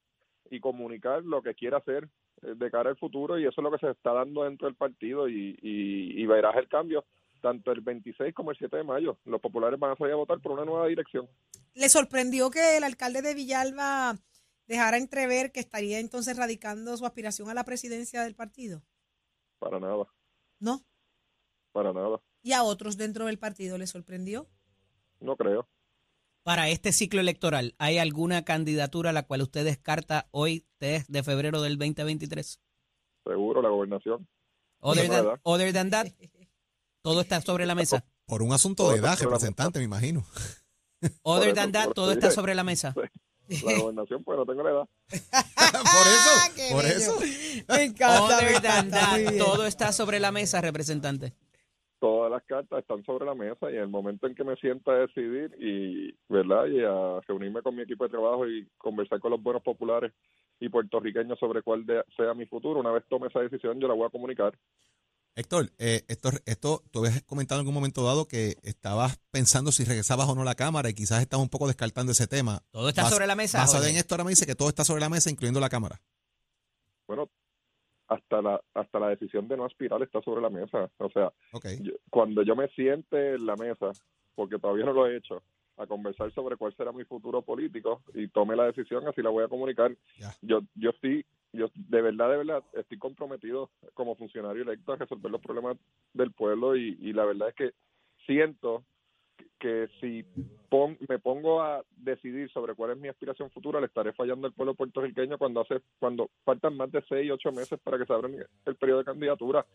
y 0.50 0.60
comunicar 0.60 1.24
lo 1.24 1.42
que 1.42 1.54
quiera 1.54 1.78
hacer 1.78 2.08
eh, 2.42 2.54
de 2.56 2.70
cara 2.70 2.90
al 2.90 2.96
futuro 2.96 3.38
y 3.38 3.46
eso 3.46 3.60
es 3.60 3.64
lo 3.64 3.70
que 3.70 3.78
se 3.78 3.90
está 3.90 4.12
dando 4.12 4.44
dentro 4.44 4.66
del 4.66 4.76
partido 4.76 5.28
y, 5.28 5.56
y, 5.62 6.20
y 6.20 6.26
verás 6.26 6.56
el 6.56 6.68
cambio 6.68 7.04
tanto 7.40 7.72
el 7.72 7.80
26 7.80 8.34
como 8.34 8.50
el 8.50 8.58
7 8.58 8.76
de 8.76 8.84
mayo. 8.84 9.18
Los 9.24 9.40
populares 9.40 9.78
van 9.78 9.92
a 9.92 9.96
salir 9.96 10.12
a 10.12 10.16
votar 10.16 10.40
por 10.40 10.52
una 10.52 10.64
nueva 10.64 10.86
dirección. 10.86 11.28
¿Le 11.74 11.88
sorprendió 11.88 12.50
que 12.50 12.76
el 12.76 12.84
alcalde 12.84 13.22
de 13.22 13.34
Villalba 13.34 14.16
dejara 14.66 14.98
entrever 14.98 15.50
que 15.52 15.60
estaría 15.60 15.98
entonces 15.98 16.36
radicando 16.36 16.96
su 16.96 17.06
aspiración 17.06 17.48
a 17.48 17.54
la 17.54 17.64
presidencia 17.64 18.22
del 18.22 18.34
partido? 18.34 18.82
Para 19.58 19.80
nada, 19.80 20.06
¿No? 20.58 20.82
para 21.72 21.92
nada. 21.92 22.20
¿Y 22.42 22.52
a 22.52 22.62
otros 22.62 22.96
dentro 22.96 23.26
del 23.26 23.38
partido 23.38 23.78
les 23.78 23.90
sorprendió? 23.90 24.48
No 25.20 25.36
creo. 25.36 25.68
Para 26.42 26.68
este 26.68 26.92
ciclo 26.92 27.20
electoral, 27.20 27.74
¿hay 27.78 27.98
alguna 27.98 28.44
candidatura 28.44 29.10
a 29.10 29.12
la 29.12 29.24
cual 29.26 29.42
usted 29.42 29.64
descarta 29.64 30.28
hoy, 30.30 30.66
3 30.78 31.06
de 31.08 31.22
febrero 31.22 31.60
del 31.60 31.76
2023? 31.78 32.60
Seguro 33.26 33.60
la 33.62 33.68
gobernación. 33.68 34.26
Other 34.80 35.08
No, 35.08 35.14
than, 35.14 35.24
¿verdad? 35.26 35.40
other 35.42 35.72
than 35.74 35.90
that, 35.90 36.06
todo 37.02 37.20
está 37.20 37.40
sobre 37.42 37.66
la 37.66 37.74
mesa. 37.74 38.04
Por 38.24 38.42
un 38.42 38.52
asunto 38.52 38.90
de 38.90 38.98
edad, 38.98 39.18
representante, 39.20 39.78
me 39.78 39.84
imagino. 39.84 40.24
Other 41.22 41.48
eso, 41.48 41.54
than 41.56 41.72
that, 41.72 41.90
todo 41.92 42.12
está 42.12 42.30
sobre 42.30 42.54
la 42.54 42.64
mesa. 42.64 42.94
La 43.64 43.78
gobernación, 43.80 44.22
pues 44.22 44.38
no 44.38 44.46
tengo 44.46 44.62
la 44.62 44.70
edad. 44.70 44.88
por 45.08 46.06
eso, 46.06 46.54
¡Qué 46.54 46.68
por 46.70 46.84
bello! 46.84 46.96
eso. 46.96 47.18
Me 47.68 47.82
encanta, 47.82 48.22
Other 48.36 48.62
than 48.62 48.90
that, 48.92 49.38
todo 49.38 49.66
está 49.66 49.90
sobre 49.92 50.20
la 50.20 50.30
mesa, 50.30 50.60
representante. 50.60 51.34
Todas 52.00 52.30
las 52.30 52.42
cartas 52.44 52.78
están 52.80 53.04
sobre 53.04 53.26
la 53.26 53.34
mesa 53.34 53.70
y 53.70 53.74
en 53.76 53.82
el 53.82 53.88
momento 53.88 54.26
en 54.26 54.34
que 54.34 54.42
me 54.42 54.56
sienta 54.56 54.90
a 54.92 55.00
decidir 55.06 55.54
y, 55.60 56.12
¿verdad? 56.32 56.64
Y 56.66 56.80
a 56.82 57.20
reunirme 57.28 57.60
con 57.62 57.76
mi 57.76 57.82
equipo 57.82 58.04
de 58.04 58.10
trabajo 58.10 58.48
y 58.48 58.66
conversar 58.78 59.20
con 59.20 59.30
los 59.32 59.42
buenos 59.42 59.62
populares 59.62 60.10
y 60.58 60.68
puertorriqueños 60.70 61.38
sobre 61.38 61.62
cuál 61.62 61.84
de- 61.84 62.02
sea 62.16 62.32
mi 62.34 62.46
futuro, 62.46 62.80
una 62.80 62.90
vez 62.90 63.04
tome 63.08 63.26
esa 63.28 63.40
decisión 63.40 63.78
yo 63.78 63.86
la 63.86 63.94
voy 63.94 64.06
a 64.06 64.10
comunicar. 64.10 64.58
Héctor, 65.36 65.70
eh, 65.78 66.02
esto, 66.08 66.30
esto, 66.44 66.82
tú 66.90 67.00
habías 67.00 67.22
comentado 67.22 67.60
en 67.60 67.64
algún 67.64 67.74
momento 67.74 68.02
dado 68.04 68.26
que 68.26 68.56
estabas 68.62 69.18
pensando 69.30 69.70
si 69.70 69.84
regresabas 69.84 70.28
o 70.28 70.34
no 70.34 70.42
a 70.42 70.44
la 70.44 70.54
Cámara 70.56 70.88
y 70.90 70.94
quizás 70.94 71.20
estabas 71.20 71.44
un 71.44 71.50
poco 71.50 71.66
descartando 71.68 72.12
ese 72.12 72.26
tema. 72.26 72.62
Todo 72.70 72.88
está 72.88 73.02
Bas- 73.04 73.10
sobre 73.12 73.26
la 73.26 73.36
mesa. 73.36 73.58
Basado 73.58 73.84
en 73.84 73.96
esto, 73.96 74.14
ahora 74.14 74.24
me 74.24 74.30
dice 74.30 74.44
que 74.46 74.54
todo 74.56 74.68
está 74.68 74.84
sobre 74.84 75.00
la 75.00 75.08
mesa, 75.08 75.30
incluyendo 75.30 75.60
la 75.60 75.68
Cámara. 75.68 76.00
Bueno, 77.06 77.28
hasta 78.10 78.42
la 78.42 78.60
hasta 78.74 78.98
la 79.00 79.08
decisión 79.08 79.48
de 79.48 79.56
no 79.56 79.64
aspirar 79.64 80.02
está 80.02 80.20
sobre 80.20 80.42
la 80.42 80.50
mesa. 80.50 80.90
O 80.98 81.08
sea, 81.10 81.32
yo- 81.82 81.92
cuando 82.10 82.42
yo 82.42 82.54
me 82.56 82.68
siente 82.68 83.34
en 83.36 83.46
la 83.46 83.56
mesa, 83.56 83.92
porque 84.34 84.58
todavía 84.58 84.84
no 84.84 84.92
lo 84.92 85.06
he 85.06 85.16
hecho, 85.16 85.42
a 85.76 85.86
conversar 85.86 86.30
sobre 86.32 86.56
cuál 86.56 86.74
será 86.76 86.92
mi 86.92 87.04
futuro 87.04 87.40
político 87.40 88.02
y 88.12 88.28
tome 88.28 88.54
la 88.56 88.66
decisión, 88.66 89.06
así 89.08 89.22
la 89.22 89.30
voy 89.30 89.44
a 89.44 89.48
comunicar. 89.48 89.96
Yo 90.42 90.60
yo 90.74 90.90
estoy, 90.90 91.24
yo 91.52 91.68
de 91.74 92.02
verdad, 92.02 92.28
de 92.30 92.36
verdad, 92.36 92.64
estoy 92.74 92.98
comprometido 92.98 93.70
como 93.94 94.14
funcionario 94.16 94.62
electo 94.62 94.92
a 94.92 94.96
resolver 94.96 95.30
los 95.30 95.40
problemas 95.40 95.78
del 96.12 96.32
pueblo 96.32 96.76
y, 96.76 96.98
y 97.00 97.12
la 97.14 97.24
verdad 97.24 97.48
es 97.48 97.54
que 97.54 97.70
siento 98.26 98.84
que 99.58 99.88
si 100.00 100.24
pon- 100.68 100.98
me 101.08 101.18
pongo 101.18 101.62
a 101.62 101.82
decidir 101.96 102.50
sobre 102.50 102.74
cuál 102.74 102.92
es 102.92 102.98
mi 102.98 103.08
aspiración 103.08 103.50
futura, 103.50 103.80
le 103.80 103.86
estaré 103.86 104.12
fallando 104.12 104.46
al 104.46 104.52
pueblo 104.52 104.74
puertorriqueño 104.74 105.38
cuando 105.38 105.60
hace 105.60 105.80
cuando 105.98 106.30
faltan 106.44 106.76
más 106.76 106.90
de 106.92 107.02
seis, 107.08 107.30
ocho 107.30 107.52
meses 107.52 107.78
para 107.82 107.98
que 107.98 108.06
se 108.06 108.12
abra 108.12 108.28
el 108.66 108.76
periodo 108.76 108.98
de 109.00 109.04
candidatura. 109.04 109.66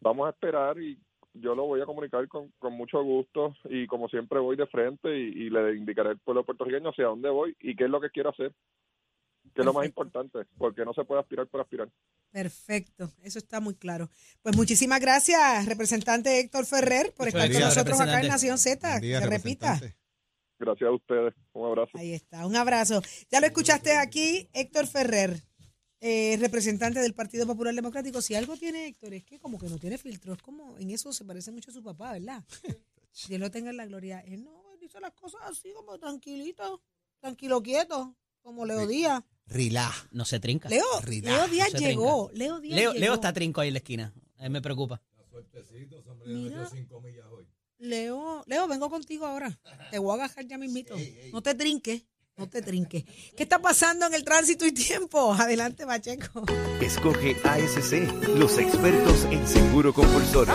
Vamos 0.00 0.26
a 0.26 0.30
esperar 0.30 0.78
y 0.78 0.98
yo 1.34 1.54
lo 1.54 1.64
voy 1.64 1.80
a 1.80 1.86
comunicar 1.86 2.26
con, 2.28 2.52
con 2.58 2.74
mucho 2.74 3.02
gusto 3.02 3.54
y 3.64 3.86
como 3.86 4.08
siempre 4.08 4.38
voy 4.38 4.56
de 4.56 4.66
frente 4.66 5.16
y, 5.18 5.46
y 5.46 5.50
le 5.50 5.74
indicaré 5.74 6.10
al 6.10 6.18
pueblo 6.18 6.44
puertorriqueño 6.44 6.90
hacia 6.90 7.06
dónde 7.06 7.30
voy 7.30 7.56
y 7.60 7.74
qué 7.74 7.84
es 7.84 7.90
lo 7.90 8.00
que 8.00 8.10
quiero 8.10 8.30
hacer, 8.30 8.52
que 9.52 9.60
es 9.60 9.64
lo 9.64 9.72
más 9.72 9.82
Perfecto. 9.82 10.02
importante, 10.02 10.38
porque 10.56 10.84
no 10.84 10.92
se 10.94 11.04
puede 11.04 11.20
aspirar 11.20 11.46
por 11.46 11.60
aspirar. 11.60 11.90
Perfecto, 12.30 13.12
eso 13.22 13.38
está 13.38 13.60
muy 13.60 13.74
claro. 13.74 14.10
Pues 14.42 14.56
muchísimas 14.56 15.00
gracias, 15.00 15.66
representante 15.66 16.40
Héctor 16.40 16.66
Ferrer, 16.66 17.12
por 17.14 17.28
estar 17.28 17.50
con 17.50 17.60
nosotros 17.60 18.00
acá 18.00 18.20
en. 18.20 18.28
Nación 18.28 18.58
Z. 18.58 19.00
Día, 19.00 19.20
que 19.20 19.26
repita. 19.26 19.80
Gracias 20.58 20.88
a 20.88 20.92
ustedes, 20.92 21.34
un 21.52 21.66
abrazo. 21.66 21.90
Ahí 21.94 22.14
está, 22.14 22.46
un 22.46 22.56
abrazo. 22.56 23.02
Ya 23.30 23.40
lo 23.40 23.46
escuchaste 23.46 23.96
aquí, 23.96 24.48
Héctor 24.52 24.86
Ferrer, 24.86 25.42
eh, 26.00 26.36
representante 26.40 27.00
del 27.00 27.14
Partido 27.14 27.46
Popular 27.46 27.74
Democrático. 27.74 28.22
Si 28.22 28.34
algo 28.34 28.56
tiene 28.56 28.86
Héctor, 28.86 29.14
es 29.14 29.24
que 29.24 29.38
como 29.38 29.58
que 29.58 29.68
no 29.68 29.78
tiene 29.78 29.98
filtro, 29.98 30.32
es 30.32 30.42
como 30.42 30.78
en 30.78 30.90
eso 30.90 31.12
se 31.12 31.24
parece 31.24 31.50
mucho 31.50 31.70
a 31.70 31.74
su 31.74 31.82
papá, 31.82 32.12
¿verdad? 32.12 32.42
Dios 33.28 33.40
lo 33.40 33.50
tenga 33.50 33.70
en 33.70 33.76
la 33.76 33.86
gloria. 33.86 34.20
Él 34.20 34.44
no 34.44 34.64
él 34.72 34.80
dice 34.80 35.00
las 35.00 35.12
cosas 35.12 35.40
así 35.44 35.72
como 35.72 35.98
tranquilito, 35.98 36.82
tranquilo, 37.20 37.62
quieto, 37.62 38.16
como 38.42 38.66
Leo 38.66 38.86
Díaz. 38.86 39.22
Rilá. 39.46 39.92
No 40.10 40.24
se 40.24 40.40
trinca. 40.40 40.68
Leo, 40.68 40.84
Leo 41.06 41.48
Díaz 41.48 41.72
no 41.72 41.78
se 41.78 41.84
llegó, 41.84 42.30
Leo 42.32 42.60
Díaz 42.60 42.76
Leo, 42.76 42.92
llegó. 42.92 43.04
Leo 43.04 43.14
está 43.14 43.32
trinco 43.32 43.60
ahí 43.60 43.68
en 43.68 43.74
la 43.74 43.78
esquina. 43.78 44.14
A 44.38 44.42
mí 44.44 44.50
me 44.50 44.62
preocupa. 44.62 45.00
Mira, 46.26 46.68
Leo, 47.78 48.44
Leo, 48.46 48.66
vengo 48.66 48.88
contigo 48.88 49.26
ahora. 49.26 49.58
Te 49.90 49.98
voy 49.98 50.12
a 50.12 50.14
agajar 50.14 50.46
ya 50.46 50.56
mismito. 50.56 50.96
No 51.32 51.42
te 51.42 51.54
trinques, 51.54 52.04
no 52.36 52.48
te 52.48 52.62
trinques. 52.62 53.04
¿Qué 53.36 53.42
está 53.42 53.60
pasando 53.60 54.06
en 54.06 54.14
el 54.14 54.24
tránsito 54.24 54.64
y 54.66 54.72
tiempo? 54.72 55.34
Adelante, 55.38 55.84
Pacheco. 55.84 56.44
Escoge 56.80 57.36
ASC, 57.44 58.28
los 58.36 58.58
expertos 58.58 59.24
en 59.30 59.46
seguro 59.46 59.92
compulsorio. 59.92 60.54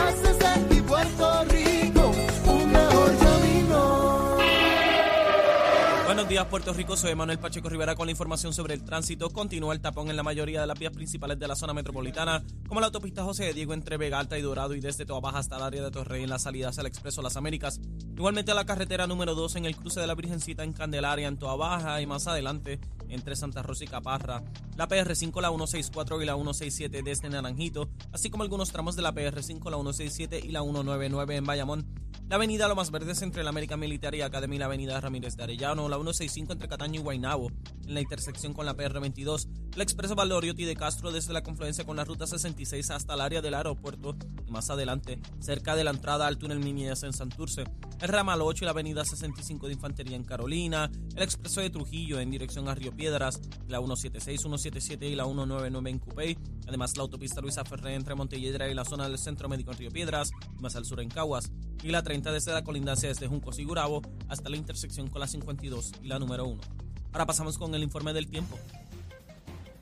Buenos 6.09 6.27
días, 6.27 6.43
Puerto 6.47 6.73
Rico. 6.73 6.97
Soy 6.97 7.13
Manuel 7.13 7.37
Pacheco 7.37 7.69
Rivera 7.69 7.93
con 7.93 8.07
la 8.07 8.11
información 8.11 8.51
sobre 8.51 8.73
el 8.73 8.83
tránsito. 8.83 9.29
Continúa 9.29 9.75
el 9.75 9.79
tapón 9.79 10.09
en 10.09 10.15
la 10.15 10.23
mayoría 10.23 10.59
de 10.59 10.65
las 10.65 10.79
vías 10.79 10.91
principales 10.91 11.37
de 11.37 11.47
la 11.47 11.55
zona 11.55 11.71
metropolitana, 11.71 12.43
como 12.67 12.79
la 12.79 12.87
autopista 12.87 13.23
José 13.23 13.43
de 13.43 13.53
Diego 13.53 13.75
entre 13.75 13.97
Vega 13.97 14.17
Alta 14.17 14.35
y 14.35 14.41
Dorado 14.41 14.73
y 14.73 14.79
desde 14.79 15.05
Toa 15.05 15.19
Baja 15.19 15.37
hasta 15.37 15.57
el 15.57 15.61
área 15.61 15.83
de 15.83 15.91
Torrey 15.91 16.23
en 16.23 16.31
la 16.31 16.39
salida 16.39 16.69
hacia 16.69 16.81
Expreso 16.81 17.21
Las 17.21 17.37
Américas. 17.37 17.79
Igualmente 18.17 18.51
a 18.51 18.55
la 18.55 18.65
carretera 18.65 19.05
número 19.05 19.35
2 19.35 19.57
en 19.57 19.65
el 19.65 19.75
cruce 19.75 19.99
de 19.99 20.07
la 20.07 20.15
Virgencita 20.15 20.63
en 20.63 20.73
Candelaria 20.73 21.27
en 21.27 21.37
Toa 21.37 21.55
Baja 21.55 22.01
y 22.01 22.07
más 22.07 22.25
adelante 22.25 22.79
entre 23.07 23.35
Santa 23.35 23.61
Rosa 23.61 23.83
y 23.83 23.87
Caparra. 23.87 24.41
La 24.77 24.87
PR5, 24.87 25.39
la 25.41 25.49
164 25.49 26.23
y 26.23 26.25
la 26.25 26.33
167 26.33 27.03
desde 27.03 27.29
Naranjito, 27.29 27.87
así 28.11 28.31
como 28.31 28.41
algunos 28.41 28.71
tramos 28.71 28.95
de 28.95 29.03
la 29.03 29.13
PR5, 29.13 29.63
la 29.69 29.77
167 29.77 30.41
y 30.43 30.47
la 30.47 30.61
199 30.61 31.35
en 31.35 31.45
Bayamón. 31.45 32.08
La 32.29 32.35
avenida 32.35 32.67
Lo 32.67 32.75
Más 32.75 32.91
Verdes 32.91 33.23
entre 33.23 33.43
la 33.43 33.49
American 33.49 33.79
Military 33.79 34.21
Academy 34.21 34.57
y 34.57 34.59
la 34.59 34.65
avenida 34.65 35.01
Ramírez 35.01 35.35
de 35.35 35.41
Arellano, 35.41 35.89
la 35.89 35.95
165 35.95 36.53
entre 36.53 36.67
Cataño 36.67 36.99
y 36.99 37.03
Guaynabo, 37.03 37.49
en 37.89 37.95
la 37.95 38.01
intersección 38.01 38.53
con 38.53 38.65
la 38.65 38.77
PR22, 38.77 39.47
el 39.75 39.81
expreso 39.81 40.15
Valdoriotti 40.15 40.63
de 40.63 40.75
Castro 40.75 41.11
desde 41.11 41.33
la 41.33 41.43
confluencia 41.43 41.85
con 41.85 41.97
la 41.97 42.05
ruta 42.05 42.27
66 42.27 42.91
hasta 42.91 43.15
el 43.15 43.21
área 43.21 43.41
del 43.41 43.55
aeropuerto 43.55 44.15
más 44.47 44.69
adelante, 44.69 45.19
cerca 45.39 45.75
de 45.75 45.83
la 45.83 45.91
entrada 45.91 46.27
al 46.27 46.37
túnel 46.37 46.59
Niñez 46.59 47.03
en 47.03 47.13
Santurce, 47.13 47.63
el 47.99 48.07
ramal 48.07 48.41
8 48.41 48.63
y 48.63 48.65
la 48.65 48.71
avenida 48.71 49.03
65 49.03 49.67
de 49.67 49.73
Infantería 49.73 50.15
en 50.15 50.23
Carolina, 50.23 50.89
el 51.15 51.23
expreso 51.23 51.61
de 51.61 51.69
Trujillo 51.69 52.19
en 52.19 52.31
dirección 52.31 52.67
a 52.69 52.75
Río 52.75 52.95
Piedras, 52.95 53.41
la 53.67 53.79
176, 53.79 54.41
177 54.41 55.07
y 55.07 55.15
la 55.15 55.25
199 55.25 55.89
en 55.89 55.99
Cupey, 55.99 56.37
además 56.67 56.95
la 56.95 57.03
autopista 57.03 57.41
Luisa 57.41 57.65
Ferré 57.65 57.95
entre 57.95 58.15
Montelledra 58.15 58.69
y 58.69 58.75
la 58.75 58.85
zona 58.85 59.09
del 59.09 59.17
Centro 59.17 59.49
Médico 59.49 59.71
en 59.71 59.77
Río 59.79 59.91
Piedras, 59.91 60.29
más 60.59 60.75
al 60.75 60.85
sur 60.85 61.01
en 61.01 61.09
Caguas, 61.09 61.51
y 61.83 61.89
la 61.89 62.03
30 62.03 62.31
desde 62.31 62.53
la 62.53 62.63
colindancia 62.63 63.09
desde 63.09 63.27
Juncos 63.27 63.57
y 63.57 63.63
Gurabo 63.63 64.01
hasta 64.27 64.49
la 64.49 64.57
intersección 64.57 65.07
con 65.07 65.21
la 65.21 65.27
52 65.27 65.91
y 66.03 66.07
la 66.07 66.19
número 66.19 66.45
1. 66.45 66.88
Ahora 67.11 67.25
pasamos 67.25 67.57
con 67.57 67.73
el 67.73 67.83
informe 67.83 68.13
del 68.13 68.27
tiempo. 68.27 68.57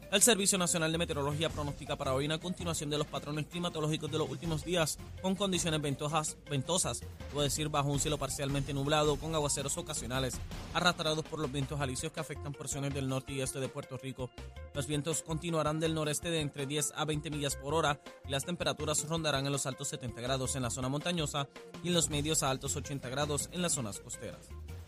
El 0.10 0.22
Servicio 0.22 0.58
Nacional 0.58 0.90
de 0.90 0.98
Meteorología 0.98 1.50
pronostica 1.50 1.98
para 1.98 2.14
hoy 2.14 2.26
una 2.26 2.38
continuación 2.38 2.90
de 2.90 2.98
los 2.98 3.08
patrones 3.08 3.46
climatológicos 3.48 4.10
de 4.10 4.18
los 4.18 4.30
últimos 4.30 4.64
días, 4.64 4.98
con 5.22 5.36
condiciones 5.36 5.82
ventosas, 5.82 6.38
ventosas, 6.50 7.02
puedo 7.34 7.44
decir 7.44 7.68
bajo 7.68 7.90
un 7.90 8.00
cielo 8.00 8.18
parcialmente 8.18 8.74
nublado, 8.74 9.18
con 9.18 9.36
aguaceros 9.36 9.78
ocasionales, 9.78 10.40
arrastrados 10.74 11.26
por 11.26 11.40
los 11.40 11.52
vientos 11.52 11.82
alisios 11.82 12.14
que 12.14 12.22
afectan 12.22 12.54
porciones 12.54 12.94
del 12.94 13.10
norte 13.10 13.34
y 13.34 13.42
este 13.42 13.60
de 13.60 13.68
Puerto 13.68 13.98
Rico. 13.98 14.30
Los 14.74 14.88
vientos 14.88 15.24
continuarán 15.24 15.82
del 15.82 15.94
noreste 15.94 16.32
de 16.32 16.40
entre 16.40 16.66
10 16.66 16.94
a 16.96 17.04
20 17.04 17.30
millas 17.30 17.58
por 17.58 17.74
hora 17.74 18.00
y 18.26 18.32
las 18.32 18.46
temperaturas 18.46 19.06
rondarán 19.10 19.46
en 19.46 19.52
los 19.52 19.66
altos 19.66 19.90
70 19.90 20.22
grados 20.22 20.56
en 20.56 20.62
la 20.62 20.70
zona 20.70 20.88
montañosa 20.88 21.50
y 21.84 21.90
en 21.90 21.94
los 21.94 22.10
medios 22.10 22.44
a 22.44 22.50
altos 22.50 22.78
80 22.78 23.10
grados 23.10 23.50
en 23.52 23.62
las 23.62 23.74
zonas 23.74 24.00
costeras. 24.00 24.48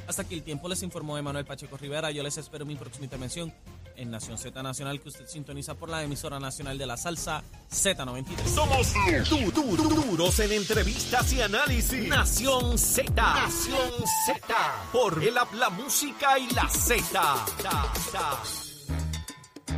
Hasta 0.10 0.24
aquí 0.24 0.34
el 0.34 0.42
tiempo 0.42 0.68
les 0.68 0.82
informó 0.82 1.20
Emanuel 1.20 1.46
Pacheco 1.46 1.78
Rivera. 1.78 2.10
Yo 2.10 2.24
les 2.24 2.36
espero 2.36 2.66
mi 2.66 2.76
próxima 2.76 3.04
intervención 3.06 3.54
en 3.96 4.10
Nación 4.10 4.40
Z 4.40 4.64
Nacional 4.64 5.00
que 5.00 5.10
usted 5.10 5.28
sintoniza 5.28 5.76
por 5.76 5.88
la 5.88 6.02
emisora 6.04 6.40
nacional 6.40 6.80
de 6.80 6.88
la 6.88 6.98
salsa 6.98 7.44
Z93. 7.72 8.26
Somos 8.56 8.92
du- 9.30 9.52
du- 9.52 9.78
du- 9.78 10.02
duros 10.06 10.40
en 10.40 10.52
entrevistas 10.54 11.32
y 11.34 11.42
análisis. 11.44 12.08
Nación 12.08 12.76
Z. 12.80 13.12
Nación 13.14 13.92
Z. 14.26 14.56
Por 14.92 15.24
el 15.24 15.38
app 15.38 15.54
La 15.54 15.70
Música 15.70 16.40
y 16.40 16.50
la 16.56 16.68
Z. 16.68 17.46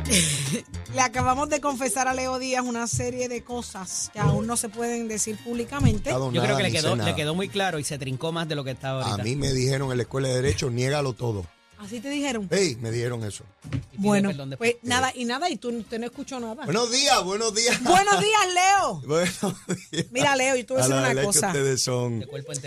Le 0.94 1.00
acabamos 1.00 1.48
de 1.48 1.60
confesar 1.60 2.06
a 2.08 2.14
Leo 2.14 2.38
Díaz 2.38 2.64
una 2.66 2.86
serie 2.86 3.28
de 3.28 3.42
cosas 3.42 4.10
que 4.12 4.18
aún 4.18 4.46
no 4.46 4.56
se 4.56 4.68
pueden 4.68 5.08
decir 5.08 5.36
públicamente. 5.42 6.10
Yo 6.10 6.30
creo 6.30 6.56
que 6.56 6.62
le 6.64 6.72
quedó, 6.72 6.96
le 6.96 7.14
quedó 7.14 7.34
muy 7.34 7.48
claro 7.48 7.78
y 7.78 7.84
se 7.84 7.98
trincó 7.98 8.30
más 8.32 8.48
de 8.48 8.54
lo 8.56 8.64
que 8.64 8.72
estaba 8.72 9.02
A 9.02 9.10
ahorita. 9.12 9.24
mí 9.24 9.36
me 9.36 9.52
dijeron 9.52 9.90
en 9.90 9.96
la 9.96 10.02
escuela 10.02 10.28
de 10.28 10.34
Derecho, 10.34 10.70
niégalo 10.70 11.14
todo. 11.14 11.46
Así 11.78 11.98
te 11.98 12.10
dijeron. 12.10 12.46
Ey, 12.52 12.76
me 12.76 12.92
dijeron 12.92 13.24
eso. 13.24 13.44
Bueno, 13.94 14.30
pues 14.56 14.76
nada, 14.82 15.12
y 15.16 15.24
nada, 15.24 15.50
y 15.50 15.56
tú 15.56 15.70
usted 15.76 15.98
no 15.98 16.06
escuchó 16.06 16.38
nada. 16.38 16.64
Buenos 16.64 16.92
días, 16.92 17.24
buenos 17.24 17.52
días. 17.54 17.82
Buenos 17.82 18.20
días, 18.20 18.40
Leo. 18.54 19.02
Buenos 19.06 19.66
días. 19.90 20.06
Mira, 20.12 20.36
Leo, 20.36 20.56
y 20.56 20.62
tú 20.64 20.74
voy 20.74 20.82
a 20.82 20.84
A 20.84 20.88
decir 20.88 21.02
la 21.02 21.10
una 21.10 21.20
que 21.20 21.26
cosa. 21.26 21.46
ustedes 21.48 21.82
son, 21.82 22.24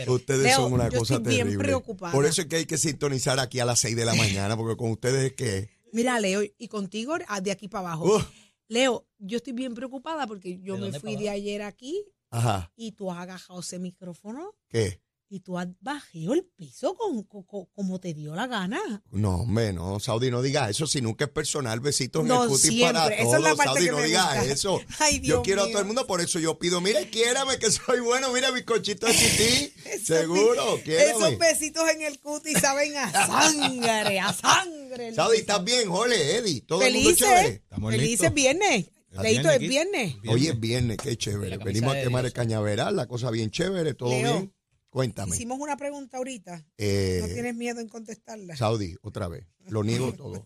ustedes 0.07 0.41
Leo, 0.43 0.57
son 0.57 0.73
una 0.73 0.89
yo 0.89 0.99
cosa 0.99 1.13
estoy 1.15 1.29
bien 1.33 1.45
terrible. 1.45 1.63
preocupada. 1.63 2.11
Por 2.11 2.25
eso 2.25 2.41
es 2.41 2.47
que 2.47 2.57
hay 2.57 2.65
que 2.65 2.77
sintonizar 2.77 3.39
aquí 3.39 3.59
a 3.61 3.65
las 3.65 3.79
6 3.79 3.95
de 3.95 4.03
la 4.05 4.15
mañana, 4.15 4.57
porque 4.57 4.75
con 4.75 4.91
ustedes 4.91 5.27
es 5.27 5.33
que 5.33 5.69
Mira, 5.95 6.19
Leo, 6.19 6.41
y 6.57 6.67
contigo 6.67 7.15
ah, 7.29 7.39
de 7.39 7.51
aquí 7.51 7.69
para 7.69 7.87
abajo. 7.87 8.21
Leo, 8.67 9.07
yo 9.17 9.37
estoy 9.37 9.53
bien 9.53 9.73
preocupada 9.73 10.27
porque 10.27 10.59
yo 10.59 10.75
¿De 10.75 10.91
me 10.91 10.99
fui 10.99 11.15
de 11.15 11.29
ayer 11.29 11.61
aquí 11.61 12.03
Ajá. 12.31 12.69
y 12.75 12.91
tú 12.91 13.09
has 13.11 13.19
agajado 13.19 13.61
ese 13.61 13.79
micrófono 13.79 14.55
¿Qué? 14.67 15.01
Y 15.27 15.39
tú 15.39 15.57
has 15.57 15.67
bajado 15.81 16.33
el 16.33 16.45
piso 16.55 16.95
con, 16.95 17.23
con- 17.23 17.43
con- 17.43 17.65
como 17.73 17.99
te 17.99 18.13
dio 18.13 18.35
la 18.35 18.47
gana. 18.47 18.79
No, 19.11 19.37
hombre, 19.41 19.73
no, 19.73 19.99
Saudi, 19.99 20.29
no 20.29 20.41
digas 20.41 20.69
eso, 20.69 20.85
si 20.87 21.01
nunca 21.01 21.25
es 21.25 21.31
personal, 21.31 21.79
besitos 21.79 22.21
en 22.21 22.27
No, 22.27 22.43
el 22.43 22.49
cutis 22.49 22.69
siempre, 22.69 22.93
para 22.93 23.15
esa 23.15 23.23
es 23.23 23.27
todos. 23.29 23.41
la 23.41 23.55
parte 23.55 23.63
Saudi, 23.73 23.85
que 23.85 23.91
no 23.91 24.01
digas 24.01 24.35
gusta. 24.37 24.53
eso. 24.53 24.81
Ay, 24.99 25.19
Dios 25.19 25.37
yo 25.37 25.41
quiero 25.43 25.63
a 25.63 25.67
todo 25.69 25.79
el 25.79 25.85
mundo, 25.85 26.05
por 26.07 26.21
eso 26.21 26.39
yo 26.39 26.59
pido, 26.59 26.79
mira, 26.81 26.99
quiérame 27.09 27.57
que 27.57 27.71
soy 27.71 27.99
bueno, 28.01 28.31
mira 28.31 28.51
mi 28.51 28.63
cochito 28.63 29.07
de 29.07 29.13
chití. 29.13 29.73
Seguro, 30.05 30.79
quiérame. 30.83 31.09
Esos 31.11 31.37
besitos 31.39 31.83
en 31.89 32.01
el 32.03 32.19
cutis 32.19 32.59
saben 32.59 32.95
a 32.97 33.11
sangre, 33.27 34.19
a 34.19 34.33
sangre. 34.33 35.13
Saudi, 35.13 35.37
¿estás 35.37 35.63
bien, 35.63 35.89
Jole, 35.89 36.37
Eddie? 36.37 36.61
¿Todo 36.61 36.81
el 36.83 36.93
mundo 36.93 37.09
Felices, 37.09 37.27
chévere? 37.27 37.47
Estamos 37.55 37.91
felices 37.91 38.09
listos. 38.19 38.33
viernes. 38.33 38.85
Leito, 39.21 39.49
es 39.49 39.59
viernes. 39.59 40.21
Bien. 40.21 40.33
Oye, 40.35 40.49
es 40.49 40.59
viernes, 40.59 40.97
qué 41.01 41.15
chévere. 41.17 41.57
Venimos 41.59 41.95
a 41.95 42.01
quemar 42.01 42.25
el 42.25 42.33
cañaveral, 42.33 42.97
la 42.97 43.07
cosa 43.07 43.31
bien 43.31 43.49
chévere, 43.49 43.93
todo 43.93 44.09
Leo, 44.09 44.33
bien. 44.33 44.53
Cuéntame. 44.95 45.35
Hicimos 45.35 45.59
una 45.59 45.75
pregunta 45.75 46.15
ahorita. 46.15 46.65
Eh, 46.77 47.19
¿No 47.21 47.27
tienes 47.27 47.53
miedo 47.53 47.81
en 47.81 47.89
contestarla? 47.89 48.55
Saudi, 48.55 48.95
otra 49.01 49.27
vez. 49.27 49.45
Lo 49.67 49.83
niego 49.83 50.13
todo. 50.17 50.45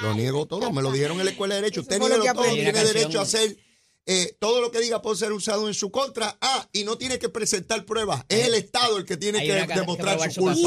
Lo 0.00 0.14
niego 0.16 0.46
todo. 0.46 0.72
Me 0.72 0.82
lo 0.82 0.90
dijeron 0.90 1.20
en 1.20 1.26
la 1.26 1.30
escuela 1.30 1.54
de 1.54 1.60
Derecho. 1.60 1.82
Eso 1.82 1.88
Usted 1.88 2.00
niega 2.00 2.32
que 2.32 2.32
todo. 2.34 2.52
Tiene 2.52 2.72
derecho 2.72 3.20
a 3.20 3.22
hacer 3.22 3.56
eh, 4.04 4.36
todo 4.40 4.60
lo 4.60 4.72
que 4.72 4.80
diga 4.80 5.00
puede 5.00 5.14
ser 5.16 5.30
usado 5.30 5.68
en 5.68 5.74
su 5.74 5.92
contra. 5.92 6.36
Ah, 6.40 6.68
y 6.72 6.82
no 6.82 6.98
tiene 6.98 7.20
que 7.20 7.28
presentar 7.28 7.84
pruebas. 7.84 8.24
Es 8.28 8.48
el 8.48 8.54
Estado 8.54 8.98
el 8.98 9.04
que 9.04 9.16
tiene 9.16 9.38
que 9.38 9.46
que 9.46 9.74
demostrar 9.78 10.16
probar 10.16 10.32
su 10.32 10.40
culpa. 10.40 10.58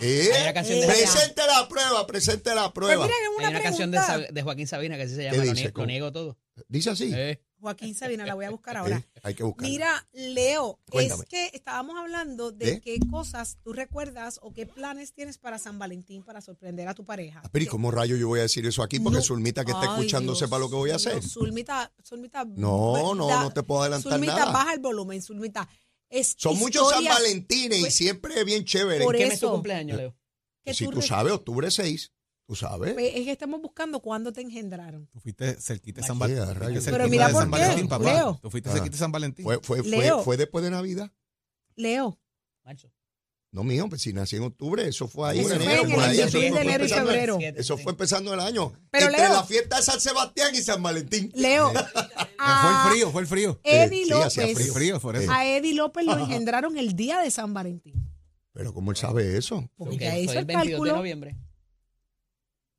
¿Eh? 0.00 0.30
De- 0.30 0.86
Presente 0.86 1.42
la 1.48 1.66
prueba, 1.68 2.06
presente 2.06 2.54
la 2.54 2.72
Pues 2.72 2.74
prueba. 2.74 3.06
mira, 3.06 3.16
es 3.16 3.44
Hay 3.44 3.54
una, 3.54 3.60
canción 3.60 3.90
de, 3.90 3.98
pregunta. 3.98 4.26
Sa- 4.28 4.32
de 4.32 4.42
Joaquín 4.42 4.68
Sabina 4.68 4.96
que 4.96 5.02
así 5.02 5.16
se 5.16 5.24
llama, 5.24 5.52
¿Qué 5.52 5.72
lo, 5.74 5.86
niego 5.86 6.12
todo. 6.12 6.38
Dice 6.68 6.90
así. 6.90 7.10
Eh, 7.12 7.40
Joaquín 7.60 7.94
Sabina, 7.94 8.24
la 8.26 8.34
voy 8.34 8.44
a 8.46 8.50
buscar 8.50 8.76
ahora. 8.76 8.96
Eh, 8.98 9.20
hay 9.22 9.34
que 9.34 9.42
buscarla. 9.42 9.68
Mira, 9.70 10.08
Leo, 10.12 10.78
Cuéntame. 10.90 11.22
es 11.24 11.28
que 11.28 11.50
estábamos 11.52 11.96
hablando 11.98 12.50
de 12.52 12.72
¿Eh? 12.72 12.80
qué 12.80 12.98
cosas 13.10 13.58
tú 13.62 13.72
recuerdas 13.72 14.38
o 14.42 14.52
qué 14.52 14.66
planes 14.66 15.12
tienes 15.12 15.38
para 15.38 15.58
San 15.58 15.78
Valentín 15.78 16.22
para 16.22 16.40
sorprender 16.40 16.88
a 16.88 16.94
tu 16.94 17.04
pareja. 17.04 17.42
Ah, 17.44 17.48
pero 17.52 17.64
¿y 17.64 17.68
cómo 17.68 17.90
rayo 17.90 18.16
yo 18.16 18.28
voy 18.28 18.40
a 18.40 18.42
decir 18.42 18.66
eso 18.66 18.82
aquí? 18.82 18.98
Porque 19.00 19.18
No. 19.18 19.22
Zulmita 19.24 19.64
que 19.64 19.72
está 19.72 19.82
Ay, 19.82 19.88
escuchando 20.00 20.32
Dios 20.32 20.38
sepa 20.40 20.58
lo 20.58 20.68
que 20.70 20.76
voy 20.76 20.90
a 20.90 20.96
hacer. 20.96 21.22
Zulmita, 21.22 21.92
Zulmita. 22.04 22.44
No, 22.44 23.14
no, 23.14 23.28
no 23.28 23.50
te 23.52 23.62
puedo 23.62 23.82
adelantar 23.82 24.12
Zulmita, 24.12 24.36
nada. 24.38 24.52
baja 24.52 24.74
el 24.74 24.80
volumen, 24.80 25.20
Zulmita. 25.22 25.68
Es 26.08 26.34
Son 26.36 26.58
muchos 26.58 26.90
San 26.90 27.04
Valentines 27.04 27.78
y 27.78 27.90
siempre 27.90 28.38
es 28.40 28.44
bien 28.44 28.64
chévere. 28.64 29.04
por 29.04 29.16
¿Qué 29.16 29.24
mes 29.24 29.34
es 29.34 29.40
tu 29.40 29.50
cumpleaños, 29.50 29.96
Leo? 29.96 30.16
si 30.72 30.84
tú 30.86 30.90
tú 30.92 31.02
sabes, 31.02 31.32
octubre 31.32 31.70
6, 31.70 32.12
tú 32.50 32.56
sabes. 32.56 32.94
Pues, 32.94 33.12
Es 33.14 33.24
que 33.24 33.30
estamos 33.30 33.62
buscando 33.62 34.00
cuándo 34.00 34.32
te 34.32 34.40
engendraron. 34.40 35.06
Tú 35.12 35.20
fuiste 35.20 35.54
cerquita 35.60 36.00
de 36.00 36.06
San 36.08 36.16
Sí, 36.16 36.20
Valentín. 36.20 36.82
Pero 36.84 37.08
mira 37.08 37.28
de 37.28 37.32
por 37.32 37.42
San 37.42 37.50
qué, 37.52 37.58
Valentín, 37.60 37.88
papá. 37.88 38.12
Leo. 38.12 38.38
Tú 38.42 38.50
fuiste 38.50 38.68
Ah. 38.68 38.72
cerquita 38.72 38.92
de 38.92 38.98
San 38.98 39.12
Valentín. 39.12 39.44
Fue, 39.44 39.60
fue, 39.62 39.78
fue, 39.84 39.88
Leo. 39.88 40.22
fue 40.24 40.36
después 40.36 40.64
de 40.64 40.70
Navidad. 40.70 41.12
Leo, 41.76 42.18
Marzo. 42.64 42.90
No, 43.52 43.62
mío, 43.62 43.86
pues 43.88 44.02
si 44.02 44.12
nací 44.12 44.34
en 44.36 44.42
octubre, 44.42 44.86
eso 44.88 45.06
fue 45.06 45.30
ahí 45.30 45.38
Eso 45.40 45.54
en 45.54 45.60
fue 45.60 45.64
enero. 45.66 45.82
en 45.82 45.90
por 45.94 45.98
el 46.04 46.10
ahí, 46.10 46.18
eso 46.20 46.30
fue 46.38 46.46
enero 46.48 46.70
y 46.70 46.72
empezando- 46.74 47.06
febrero. 47.10 47.38
Eso 47.40 47.78
fue 47.78 47.92
empezando 47.92 48.34
el 48.34 48.40
año. 48.40 48.72
Pero, 48.90 49.06
Entre 49.06 49.20
Leo. 49.22 49.32
la 49.32 49.44
fiesta 49.44 49.76
de 49.76 49.82
San 49.82 50.00
Sebastián 50.00 50.52
y 50.54 50.58
San 50.62 50.82
Valentín. 50.82 51.30
Leo. 51.36 51.70
fue 51.70 51.80
a 52.38 52.82
el 52.86 52.90
frío, 52.92 53.10
fue 53.12 53.22
el 53.22 53.26
frío. 53.28 53.60
Eddie 53.62 54.06
Sí, 54.06 54.12
hacía 54.12 54.42
López. 54.46 54.56
frío. 54.58 54.74
Frío, 54.74 55.00
por 55.00 55.16
eso. 55.16 55.30
A 55.32 55.46
Eddie 55.46 55.74
López 55.74 56.04
lo 56.04 56.18
engendraron 56.18 56.76
el 56.78 56.94
día 56.96 57.20
de 57.20 57.30
San 57.30 57.54
Valentín. 57.54 57.94
Pero 58.52 58.74
¿cómo 58.74 58.90
él 58.90 58.96
sabe 58.96 59.36
eso? 59.38 59.68
Porque 59.76 59.92
Porque 59.92 60.04
ya 60.04 60.18
hizo 60.18 60.32
fue 60.32 60.32
el 60.34 60.38
el 60.40 60.44
22 60.46 60.64
de 60.66 60.70
cálculo. 60.72 60.96
noviembre. 60.96 61.36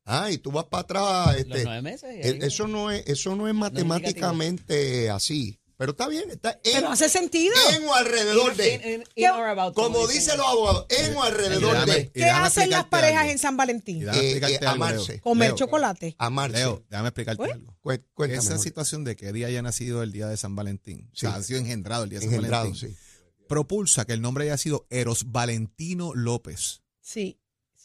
Ah, 0.05 0.31
y 0.31 0.37
tú 0.39 0.51
vas 0.51 0.65
para 0.65 0.81
atrás. 0.81 1.27
Los 1.27 1.35
Este, 1.37 1.63
nueve 1.63 1.81
meses. 1.81 2.03
ahí- 2.25 2.39
eso, 2.41 2.67
no 2.67 2.89
es, 2.91 3.03
eso 3.07 3.35
no 3.35 3.47
es 3.47 3.53
matemáticamente 3.53 5.09
así. 5.09 5.57
Pero 5.77 5.93
está 5.93 6.07
bien, 6.07 6.29
está 6.29 6.51
en, 6.63 6.73
Pero 6.73 6.89
hace 6.89 7.09
sentido. 7.09 7.55
en 7.75 7.87
o 7.87 7.93
alrededor 7.95 8.55
de. 8.55 8.75
in- 8.75 9.03
in 9.15 9.29
or 9.31 9.47
about, 9.47 9.73
Como 9.73 10.05
dicen. 10.07 10.13
dicen 10.25 10.37
los 10.37 10.45
abogados, 10.47 10.85
en 10.89 11.15
o 11.15 11.23
alrededor 11.23 11.73
Déjame- 11.75 11.93
de. 11.95 12.11
¿Qué 12.11 12.25
hacen 12.25 12.69
las 12.69 12.85
parejas 12.85 13.21
algo. 13.21 13.31
en 13.31 13.39
San 13.39 13.57
Valentín? 13.57 14.03
Eh, 14.03 14.11
explicarte 14.11 14.65
eh, 14.65 14.67
amarse. 14.67 15.13
Leo. 15.13 15.21
Comer 15.21 15.49
Leo, 15.49 15.55
chocolate. 15.57 16.15
Amarse. 16.19 16.57
Leo, 16.57 16.85
déjame 16.87 17.07
explicarte 17.09 17.37
Pues, 17.37 17.51
algo. 17.53 17.75
Cué- 17.81 18.03
Cuéntame. 18.13 18.39
Esa 18.43 18.59
situación 18.59 19.03
de 19.03 19.15
que 19.15 19.29
Eddie 19.29 19.45
haya 19.45 19.63
nacido 19.63 20.03
el 20.03 20.11
día 20.11 20.27
de 20.27 20.37
San 20.37 20.55
Valentín, 20.55 21.09
Sí. 21.15 21.25
o 21.25 21.29
sea, 21.31 21.35
ha 21.39 21.41
sido 21.43 21.59
engendrado 21.59 22.03
el 22.03 22.11
día 22.11 22.19
de 22.19 22.25
San 22.25 22.35
Engendrado, 22.35 22.65
Valentín, 22.65 22.89
sí. 22.91 22.95
propulsa 23.47 24.05
que 24.05 24.13
el 24.13 24.21
nombre 24.21 24.43
haya 24.43 24.57
sido 24.57 24.85
Eros 24.91 25.31
Valentino 25.31 26.11
López. 26.13 26.83
Sí. 27.01 27.39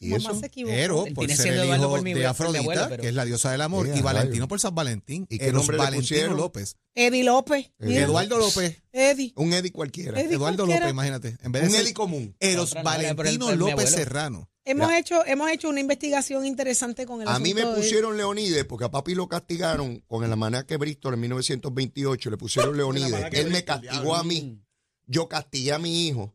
¿Y 0.07 0.11
mamá 0.11 0.31
eso? 0.31 0.41
se 0.41 0.47
equivocó. 0.47 0.75
Ero 0.77 1.07
Él 1.07 1.15
por 1.15 1.27
ser 1.29 1.37
siendo 1.37 1.63
el 1.63 1.67
Eduardo 1.69 1.85
hijo 1.85 1.91
por 1.91 2.03
mi- 2.03 2.11
de 2.11 2.15
por 2.15 2.21
mi 2.23 2.27
Afrodita, 2.27 2.59
abuelo, 2.61 2.87
pero- 2.89 3.03
que 3.03 3.09
es 3.09 3.15
la 3.15 3.25
diosa 3.25 3.53
del 3.53 3.61
amor, 3.61 3.89
y 3.95 4.01
Valentino 4.01 4.49
por 4.49 4.61
San 4.61 4.75
Valentín. 4.75 5.27
¿Y 5.29 5.39
qué 5.39 5.45
Eros 5.47 5.55
nombre 5.63 5.77
le 5.77 5.83
Valentino 5.85 6.03
pusieron? 6.17 6.37
López. 6.37 6.77
Eddie 6.95 7.25
López. 7.25 7.71
Mira, 7.79 8.03
Eduardo 8.05 8.39
López. 8.39 8.83
Eddie. 8.93 9.33
Un 9.37 9.53
Eddie 9.53 9.73
cualquiera. 9.73 10.21
Eddie 10.21 10.35
Eduardo 10.35 10.57
cualquiera. 10.65 10.81
López, 10.87 10.93
imagínate. 10.93 11.37
En 11.43 11.53
vez 11.53 11.63
de 11.63 11.69
Un 11.69 11.75
ser 11.75 11.83
Eddie 11.83 11.95
común. 11.95 12.37
Eros 12.41 12.71
Otra 12.71 12.81
el- 12.81 12.85
Valentino 12.85 13.47
mi 13.51 13.57
López 13.57 13.73
abuelo. 13.75 13.91
Serrano. 13.91 14.51
Hemos 14.69 14.89
Ya. 14.91 14.99
hecho, 14.99 15.25
hemos 15.27 15.49
hecho 15.51 15.69
una 15.69 15.79
investigación 15.79 16.45
interesante 16.45 17.07
con 17.07 17.23
el 17.23 17.29
A 17.29 17.39
mí 17.39 17.55
me 17.55 17.61
asunto 17.61 17.77
de- 17.77 17.83
pusieron 17.85 18.17
Leonides 18.17 18.65
porque 18.65 18.85
a 18.87 18.91
papi 18.91 19.15
lo 19.15 19.29
castigaron 19.29 20.03
con 20.09 20.29
la 20.29 20.35
manera 20.35 20.67
que 20.67 20.77
Bristol 20.77 21.15
en 21.15 21.21
1928 21.21 22.31
le 22.31 22.37
pusieron 22.37 22.77
Leonides. 22.77 23.27
Él 23.33 23.51
me 23.51 23.65
castigó 23.65 24.17
a 24.17 24.25
mí. 24.25 24.61
Yo 25.07 25.29
castigué 25.29 25.73
a 25.73 25.79
mi 25.79 26.09
hijo 26.09 26.35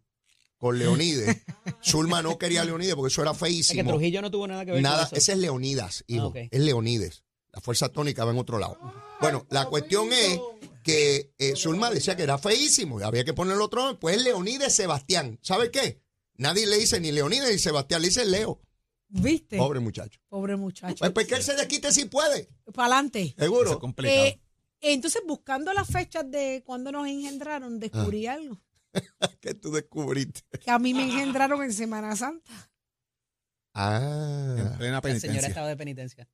con 0.62 0.78
Leonides. 0.80 1.38
Zulma 1.84 2.22
no 2.22 2.38
quería 2.38 2.62
a 2.62 2.66
Leonides 2.66 2.94
porque 2.96 3.12
eso 3.12 3.24
era 3.24 3.32
Es 3.32 3.38
que 3.40 3.46
feísimo. 3.46 3.90
Trujillo 3.90 4.22
no 4.22 4.30
tuvo 4.30 4.48
nada 4.48 4.64
que 4.64 4.72
ver 4.74 4.82
Nada, 4.84 5.00
con 5.00 5.06
eso. 5.08 5.16
ese 5.16 5.32
es 5.34 5.38
Leonidas, 5.40 6.04
hijo. 6.08 6.26
Ah, 6.26 6.28
ok. 6.28 6.38
Es 6.52 6.60
Leonides. 6.62 7.24
La 7.52 7.60
fuerza 7.62 7.90
tónica 7.90 8.24
va 8.24 8.32
en 8.32 8.38
otro 8.38 8.60
lado. 8.60 8.78
Bueno, 9.20 9.46
la 9.50 9.66
cuestión 9.66 10.14
es 10.14 10.40
que 10.84 11.34
eh, 11.40 11.54
Zulma 11.58 11.90
decía 11.90 12.16
que 12.16 12.24
era 12.24 12.38
feísimo 12.38 13.00
y 13.00 13.04
había 13.04 13.26
que 13.26 13.34
ponerle 13.34 13.64
otro 13.64 13.82
nombre. 13.82 14.00
Pues 14.00 14.18
es 14.18 14.24
Leonides 14.24 14.74
Sebastián. 14.74 15.40
¿Sabe 15.42 15.72
qué? 15.72 16.00
Nadie 16.38 16.66
le 16.68 16.78
dice 16.78 17.00
ni 17.00 17.12
Leonides 17.12 17.52
ni 17.52 17.58
Sebastián, 17.60 18.02
le 18.04 18.08
dice 18.10 18.24
Leo. 18.26 18.62
¿Viste? 19.10 19.58
Pobre 19.58 19.80
muchacho. 19.80 20.20
Pobre 20.30 20.56
muchacho. 20.56 20.96
Pues, 21.00 21.12
pues 21.12 21.28
que 21.28 21.36
él 21.36 21.44
se 21.44 21.56
desquite 21.56 21.92
si 21.92 22.06
puede. 22.06 22.48
Para 22.74 22.86
adelante. 22.94 23.22
Es 23.36 23.44
Seguro. 23.44 23.80
complicado. 23.80 24.26
Eh, 24.26 24.40
entonces, 24.80 25.22
buscando 25.28 25.74
las 25.74 25.88
fechas 25.88 26.24
de 26.32 26.64
cuando 26.66 26.92
nos 26.92 27.08
engendraron, 27.08 27.80
descubrí 27.80 28.28
Ah. 28.28 28.34
algo. 28.36 28.62
que 29.42 29.54
tú 29.54 29.72
descubriste. 29.72 30.42
Que 30.60 30.72
a 30.72 30.80
mí 30.80 30.94
me 30.94 31.04
engendraron 31.04 31.62
en 31.64 31.74
Semana 31.74 32.16
Santa. 32.16 32.52
Ah, 33.74 34.56
en 34.58 34.78
plena 34.78 34.96
La 34.96 35.02
señora 35.02 35.02
penitencia. 35.02 35.48
estaba 35.48 35.68
de 35.68 35.78
penitencia. 35.78 36.28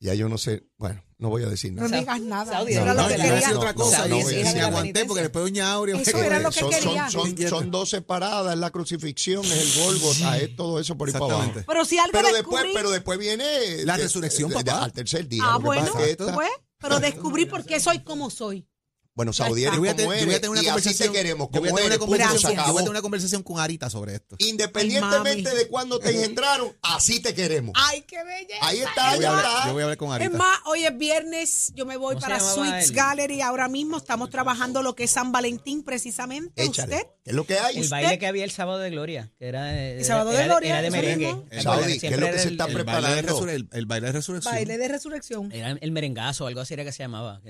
ya 0.00 0.12
yo 0.14 0.28
no 0.28 0.38
sé. 0.38 0.64
Bueno, 0.76 1.04
no 1.18 1.28
voy 1.28 1.44
a 1.44 1.48
decir 1.48 1.72
No 1.72 1.82
nada. 1.82 1.98
digas 2.00 2.20
nada. 2.20 2.60
No, 2.60 2.66
era 2.66 2.94
no, 2.94 3.02
lo 3.02 3.08
que 3.08 3.14
quería. 3.16 3.34
decir 3.34 3.54
otra 3.54 3.74
cosa 3.74 4.08
no, 4.08 4.18
no, 4.18 4.26
de 4.26 4.40
aguanté 4.42 4.70
penitencia. 4.72 5.06
porque 5.06 5.22
después 5.22 5.44
doña 5.44 5.72
Aurea 5.72 6.00
Eso 6.00 6.18
era 6.18 6.40
lo 6.40 6.50
que 6.50 6.60
son, 6.60 6.70
quería. 6.70 7.10
son, 7.10 7.36
son, 7.38 7.48
son 7.48 7.70
dos 7.70 7.90
separadas, 7.90 8.54
es 8.54 8.58
la 8.58 8.70
crucifixión, 8.70 9.44
es 9.44 9.76
el 9.78 9.82
Gólgota, 9.84 10.38
es 10.38 10.56
todo 10.56 10.80
eso 10.80 10.96
por 10.98 11.08
ahí 11.08 11.12
para 11.12 11.24
abajo. 11.26 11.38
Exactamente. 11.42 11.66
Pero 11.72 11.84
si 11.84 11.98
algo 11.98 12.12
Pero 12.12 12.32
descubrí. 12.32 12.56
después, 12.56 12.74
pero 12.74 12.90
después 12.90 13.18
viene 13.20 13.84
La 13.84 13.96
resurrección, 13.96 14.50
eh, 14.50 14.54
papá. 14.54 14.84
al 14.84 14.92
tercer 14.92 15.28
día. 15.28 15.42
ah, 15.46 15.58
bueno, 15.58 15.86
pasa 15.92 16.34
pues, 16.34 16.50
pero 16.78 16.98
descubrí 16.98 17.46
por 17.46 17.64
qué 17.64 17.78
soy 17.78 18.00
como 18.00 18.30
soy. 18.30 18.66
Bueno, 19.14 19.32
Saudi 19.32 19.62
Ya 19.62 19.68
eres 19.68 19.76
Yo 19.76 19.80
voy 19.80 19.88
a, 19.88 19.96
yo 19.96 20.06
voy 20.26 20.34
a 20.34 20.40
tener 20.40 20.50
una 20.50 20.58
y 20.58 20.66
así 20.66 20.68
conversación. 20.72 21.12
te 21.12 21.18
queremos, 21.18 21.48
yo 21.52 21.60
voy 21.60 21.68
a 21.70 21.72
tener 21.74 21.90
una 21.90 21.98
conversación, 21.98 22.40
yo 22.40 22.48
voy 22.48 22.56
a 22.58 22.62
acabó. 22.62 22.78
tener 22.78 22.90
una 22.90 23.02
conversación 23.02 23.42
con 23.42 23.58
Arita 23.60 23.88
sobre 23.90 24.14
esto. 24.16 24.36
Independientemente 24.40 25.50
Ay, 25.50 25.56
de 25.56 25.68
cuándo 25.68 25.98
te 25.98 26.10
engendraron, 26.10 26.76
así 26.82 27.20
te 27.20 27.34
queremos. 27.34 27.72
¡Ay, 27.76 28.02
qué 28.02 28.22
belleza! 28.24 28.58
Ahí 28.66 28.78
Yo 28.80 28.88
está, 28.88 29.16
ya 29.16 29.20
yo 29.66 29.72
voy 29.72 29.82
a 29.82 29.84
hablar 29.84 29.96
con 29.96 30.08
Es 30.08 30.14
Arita. 30.14 30.36
más, 30.38 30.58
hoy 30.66 30.84
es 30.84 30.98
viernes, 30.98 31.72
yo 31.74 31.86
me 31.86 31.96
voy 31.96 32.14
¿Cómo 32.16 32.26
se 32.26 32.32
para 32.32 32.40
Sweets? 32.40 32.90
Gallery. 32.90 33.40
Ahora 33.40 33.68
mismo 33.68 33.96
estamos 33.98 34.30
trabajando 34.30 34.82
lo 34.82 34.94
que 34.94 35.04
es 35.04 35.10
San 35.10 35.30
Valentín, 35.32 35.84
precisamente. 35.84 36.62
Échale. 36.64 36.96
¿Usted? 36.96 37.08
¿Qué 37.24 37.30
es 37.30 37.36
lo 37.36 37.46
que 37.46 37.58
hay? 37.58 37.78
El 37.78 37.88
baile 37.88 38.18
que 38.18 38.26
había 38.26 38.44
el 38.44 38.50
sábado 38.50 38.78
de 38.80 38.90
Gloria, 38.90 39.32
que 39.38 39.46
era, 39.46 39.78
eh, 39.78 39.98
El 39.98 40.04
sábado 40.04 40.30
de 40.30 40.36
era 40.36 40.46
Gloria, 40.46 40.70
Era 40.70 40.82
de 40.82 40.90
merengue. 40.90 41.36
¿qué 41.50 41.56
es 41.58 41.64
lo 41.64 41.72
que 41.76 42.38
se 42.38 42.48
el- 42.48 42.52
está 42.52 42.64
el- 42.66 42.76
El 42.76 42.84
baile, 42.84 43.08
de 43.08 43.22
preparando. 43.22 43.48
el, 43.48 43.68
el 43.72 43.86
baile 43.86 44.06
de 44.08 44.12
resurrección. 44.12 44.54
Baile 44.54 44.76
de 44.78 44.88
resurrección. 44.88 45.52
Era 45.52 45.70
el 45.80 45.92
merengazo, 45.92 46.46
algo 46.46 46.60
así 46.60 46.74
era 46.74 46.84
que 46.84 46.92
se 46.92 47.02
llamaba. 47.02 47.40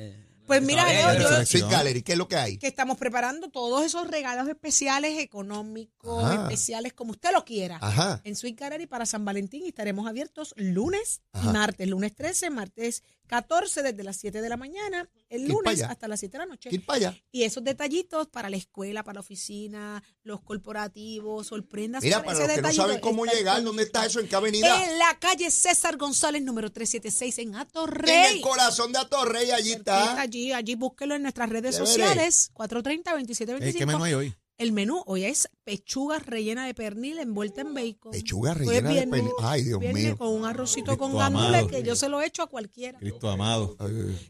Pues 0.47 0.63
mira, 0.63 0.83
yo- 0.93 1.19
resurrección. 1.19 1.47
Sweet 1.63 1.73
Gallery, 1.73 2.03
¿qué 2.03 2.13
es 2.13 2.19
lo 2.19 2.29
que 2.29 2.37
hay? 2.37 2.59
que 2.59 2.67
estamos 2.67 2.99
preparando 2.99 3.49
todos 3.51 3.85
esos 3.85 4.07
regalos 4.09 4.49
especiales, 4.49 5.19
económicos, 5.19 6.25
Ajá. 6.25 6.43
especiales, 6.43 6.93
como 6.93 7.13
usted 7.13 7.31
lo 7.33 7.45
quiera. 7.45 7.79
Ajá. 7.81 8.21
En 8.25 8.37
Sweet 8.37 8.59
Gallery 8.61 8.87
para 8.87 9.07
San 9.07 9.25
Valentín 9.25 9.65
y 9.65 9.69
estaremos 9.69 10.07
abiertos 10.07 10.55
lunes 10.57 11.23
Ajá. 11.33 11.49
y 11.51 11.53
martes. 11.53 11.89
Lunes 11.89 12.15
13, 12.15 12.51
martes 12.51 13.03
14 13.27 13.83
desde 13.83 14.03
las 14.05 14.17
7 14.17 14.43
de 14.43 14.49
la 14.49 14.57
mañana, 14.57 15.09
el 15.29 15.47
lunes 15.49 15.83
hasta 15.83 16.09
las 16.09 16.21
7 16.21 16.33
de 16.33 16.39
la 16.39 16.47
noche. 16.47 16.69
Ir 16.73 16.85
para 16.85 16.97
allá. 16.97 17.23
Y 17.33 17.43
esos 17.45 17.65
detallitos 17.65 18.29
para 18.29 18.51
la 18.51 18.57
escuela, 18.57 19.03
para 19.03 19.15
la 19.15 19.21
oficina, 19.21 20.03
los 20.23 20.43
corporativos, 20.43 21.47
sorprendas. 21.47 22.03
Mira, 22.03 22.23
para 22.23 22.39
ese 22.39 22.47
los 22.47 22.57
que 22.57 22.63
no 22.63 22.73
saben 22.73 23.01
cómo 23.01 23.25
llegar, 23.25 23.63
¿dónde 23.63 23.83
está 23.85 24.05
eso? 24.07 24.21
¿En 24.21 24.29
qué 24.29 24.37
avenida? 24.37 24.85
En 24.85 24.99
la 24.99 25.19
calle 25.19 25.51
César 25.51 25.97
González, 25.97 26.43
número 26.43 26.71
376, 26.71 27.39
en 27.39 27.49
En 27.49 27.55
Atorrey. 27.57 28.37
el 28.37 28.41
corazón 28.41 28.93
de 28.93 28.99
Atorrey, 28.99 29.51
allí 29.51 29.73
está. 29.73 30.21
Allí, 30.21 30.53
allí 30.53 30.75
búsquelo 30.75 31.15
en 31.15 31.23
nuestras 31.23 31.49
redes 31.49 31.77
Chévere. 31.77 31.91
sociales, 31.91 32.51
430-2725. 32.55 33.63
Eh, 33.63 33.75
¿Qué 33.75 33.87
menú 33.87 34.05
hay 34.05 34.15
hoy? 34.15 34.35
El 34.57 34.71
menú 34.71 35.03
hoy 35.07 35.25
es 35.25 35.49
pechuga 35.64 36.21
rellena 36.21 36.64
de 36.67 36.75
pernil 36.75 37.19
envuelta 37.19 37.62
en 37.62 37.75
bacon. 37.75 38.12
Pechuga 38.12 38.55
rellena 38.55 38.90
de 38.90 39.07
pernil. 39.07 39.33
Ay, 39.43 39.64
Dios 39.64 39.81
mío. 39.81 40.17
Con 40.17 40.29
un 40.29 40.45
arrocito 40.45 40.97
con 40.97 41.17
gandules 41.17 41.67
que 41.67 41.83
yo 41.83 41.97
se 41.97 42.09
lo 42.09 42.23
echo 42.23 42.43
a 42.43 42.47
cualquiera. 42.47 42.99
Cristo 42.99 43.29
amado. 43.29 43.77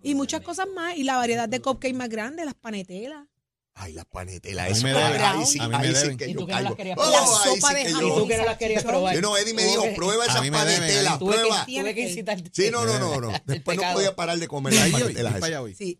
Y 0.02 0.14
muchas 0.14 0.40
cosas 0.40 0.66
más. 0.74 0.96
Y 0.96 1.04
la 1.04 1.16
variedad 1.16 1.48
de 1.48 1.60
cupcakes 1.60 1.94
más 1.94 2.08
grande, 2.08 2.44
las 2.44 2.54
panetelas. 2.54 3.26
Ay, 3.76 3.92
las 3.92 4.04
panetelas. 4.04 4.70
Eso, 4.70 4.84
me 4.84 4.92
ay, 4.92 5.02
deben. 5.12 5.20
ahí 5.22 5.46
sí, 5.46 5.58
A 5.58 5.64
mí 5.64 5.68
me 5.70 5.76
ahí 5.88 5.94
sí 5.96 6.16
que 6.16 6.28
¿Y 6.28 6.32
yo 6.34 6.40
tú 6.40 6.46
que 6.46 6.52
no 6.52 6.60
las 6.60 6.62
caigo. 6.62 6.76
querías 6.76 6.96
Oh, 6.96 7.02
probar? 7.02 7.20
ahí 7.22 7.26
La 7.26 7.42
sí 7.54 7.60
sopa 7.60 7.74
de 7.74 7.84
jamón. 7.92 8.06
Y 8.06 8.14
tú 8.20 8.28
que 8.28 8.36
no 8.36 8.44
las 8.44 8.56
querías 8.58 8.84
probar. 8.84 9.16
No, 9.20 9.36
Eddie 9.36 9.54
me 9.54 9.64
dijo, 9.64 9.84
prueba 9.96 10.24
esas 10.26 10.48
panetelas, 10.48 11.18
prueba. 11.18 11.66
tuve 11.66 11.94
que 11.94 12.00
incitarte. 12.08 12.50
Sí, 12.52 12.70
no, 12.70 12.84
no, 12.84 12.98
no, 13.00 13.20
no. 13.20 13.32
Después 13.46 13.76
no 13.76 13.92
podía 13.92 14.14
parar 14.14 14.38
de 14.38 14.46
comer 14.46 14.74
las 14.74 14.90
panetelas. 14.90 15.02
voy 15.14 15.22
para 15.24 15.28
esas. 15.38 15.42
allá 15.48 15.62
hoy. 15.62 15.74
Sí. 15.74 15.98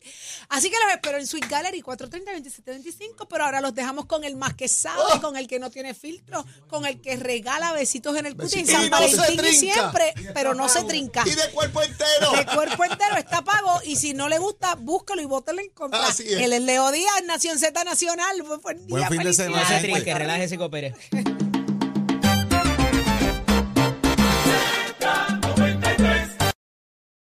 Así 0.50 0.70
que 0.70 0.76
los 0.84 0.92
espero 0.94 1.18
en 1.18 1.26
Sweet 1.26 1.48
Gallery 1.48 1.82
430-2725, 1.82 3.26
pero 3.28 3.44
ahora 3.44 3.60
los 3.60 3.74
dejamos 3.74 4.06
con 4.06 4.22
el 4.24 4.36
más 4.36 4.54
que 4.54 4.68
sabe, 4.68 5.02
Oh. 5.14 5.20
con 5.20 5.36
el 5.36 5.48
que 5.48 5.58
no 5.58 5.70
tiene 5.70 5.94
filtro, 5.94 6.44
con 6.68 6.86
el 6.86 7.00
que 7.00 7.16
regala 7.16 7.72
besitos 7.72 8.16
en 8.16 8.26
el 8.26 8.36
cuti 8.36 8.60
en. 8.60 8.66
San 8.66 8.86
Y 8.86 8.90
no 8.90 8.98
se 9.08 9.16
Valentín 9.16 9.34
y 9.34 9.36
trinca. 9.38 9.74
siempre, 9.74 10.14
pero 10.32 10.54
no 10.54 10.68
se 10.68 10.84
trinca. 10.84 11.24
Y 11.26 11.30
de 11.34 11.50
cuerpo 11.50 11.82
entero. 11.82 12.30
De 12.36 12.46
cuerpo 12.46 12.84
entero 12.84 13.16
está 13.16 13.42
pago 13.42 13.80
y 13.84 13.96
si 13.96 14.14
no 14.14 14.28
le 14.28 14.38
gusta, 14.38 14.76
búscalo 14.76 15.20
y 15.20 15.24
bótelo 15.24 15.60
en 15.60 15.70
contra. 15.70 16.06
Así 16.06 16.22
es. 16.22 16.38
Él 16.40 16.52
es 16.52 16.62
Leo 16.62 16.90
Díaz, 16.92 17.24
Nación 17.26 17.58
Z 17.64 17.84
Nacional. 17.84 18.42
Buen, 18.42 18.60
Buen 18.60 18.86
día, 18.86 19.08
fin 19.08 19.22
de 19.22 19.32
semana. 19.32 19.62
No 19.62 19.68
se 19.68 19.80
trinque, 19.80 20.14
relájese 20.14 20.56
y 20.56 20.58
coopere. 20.58 20.94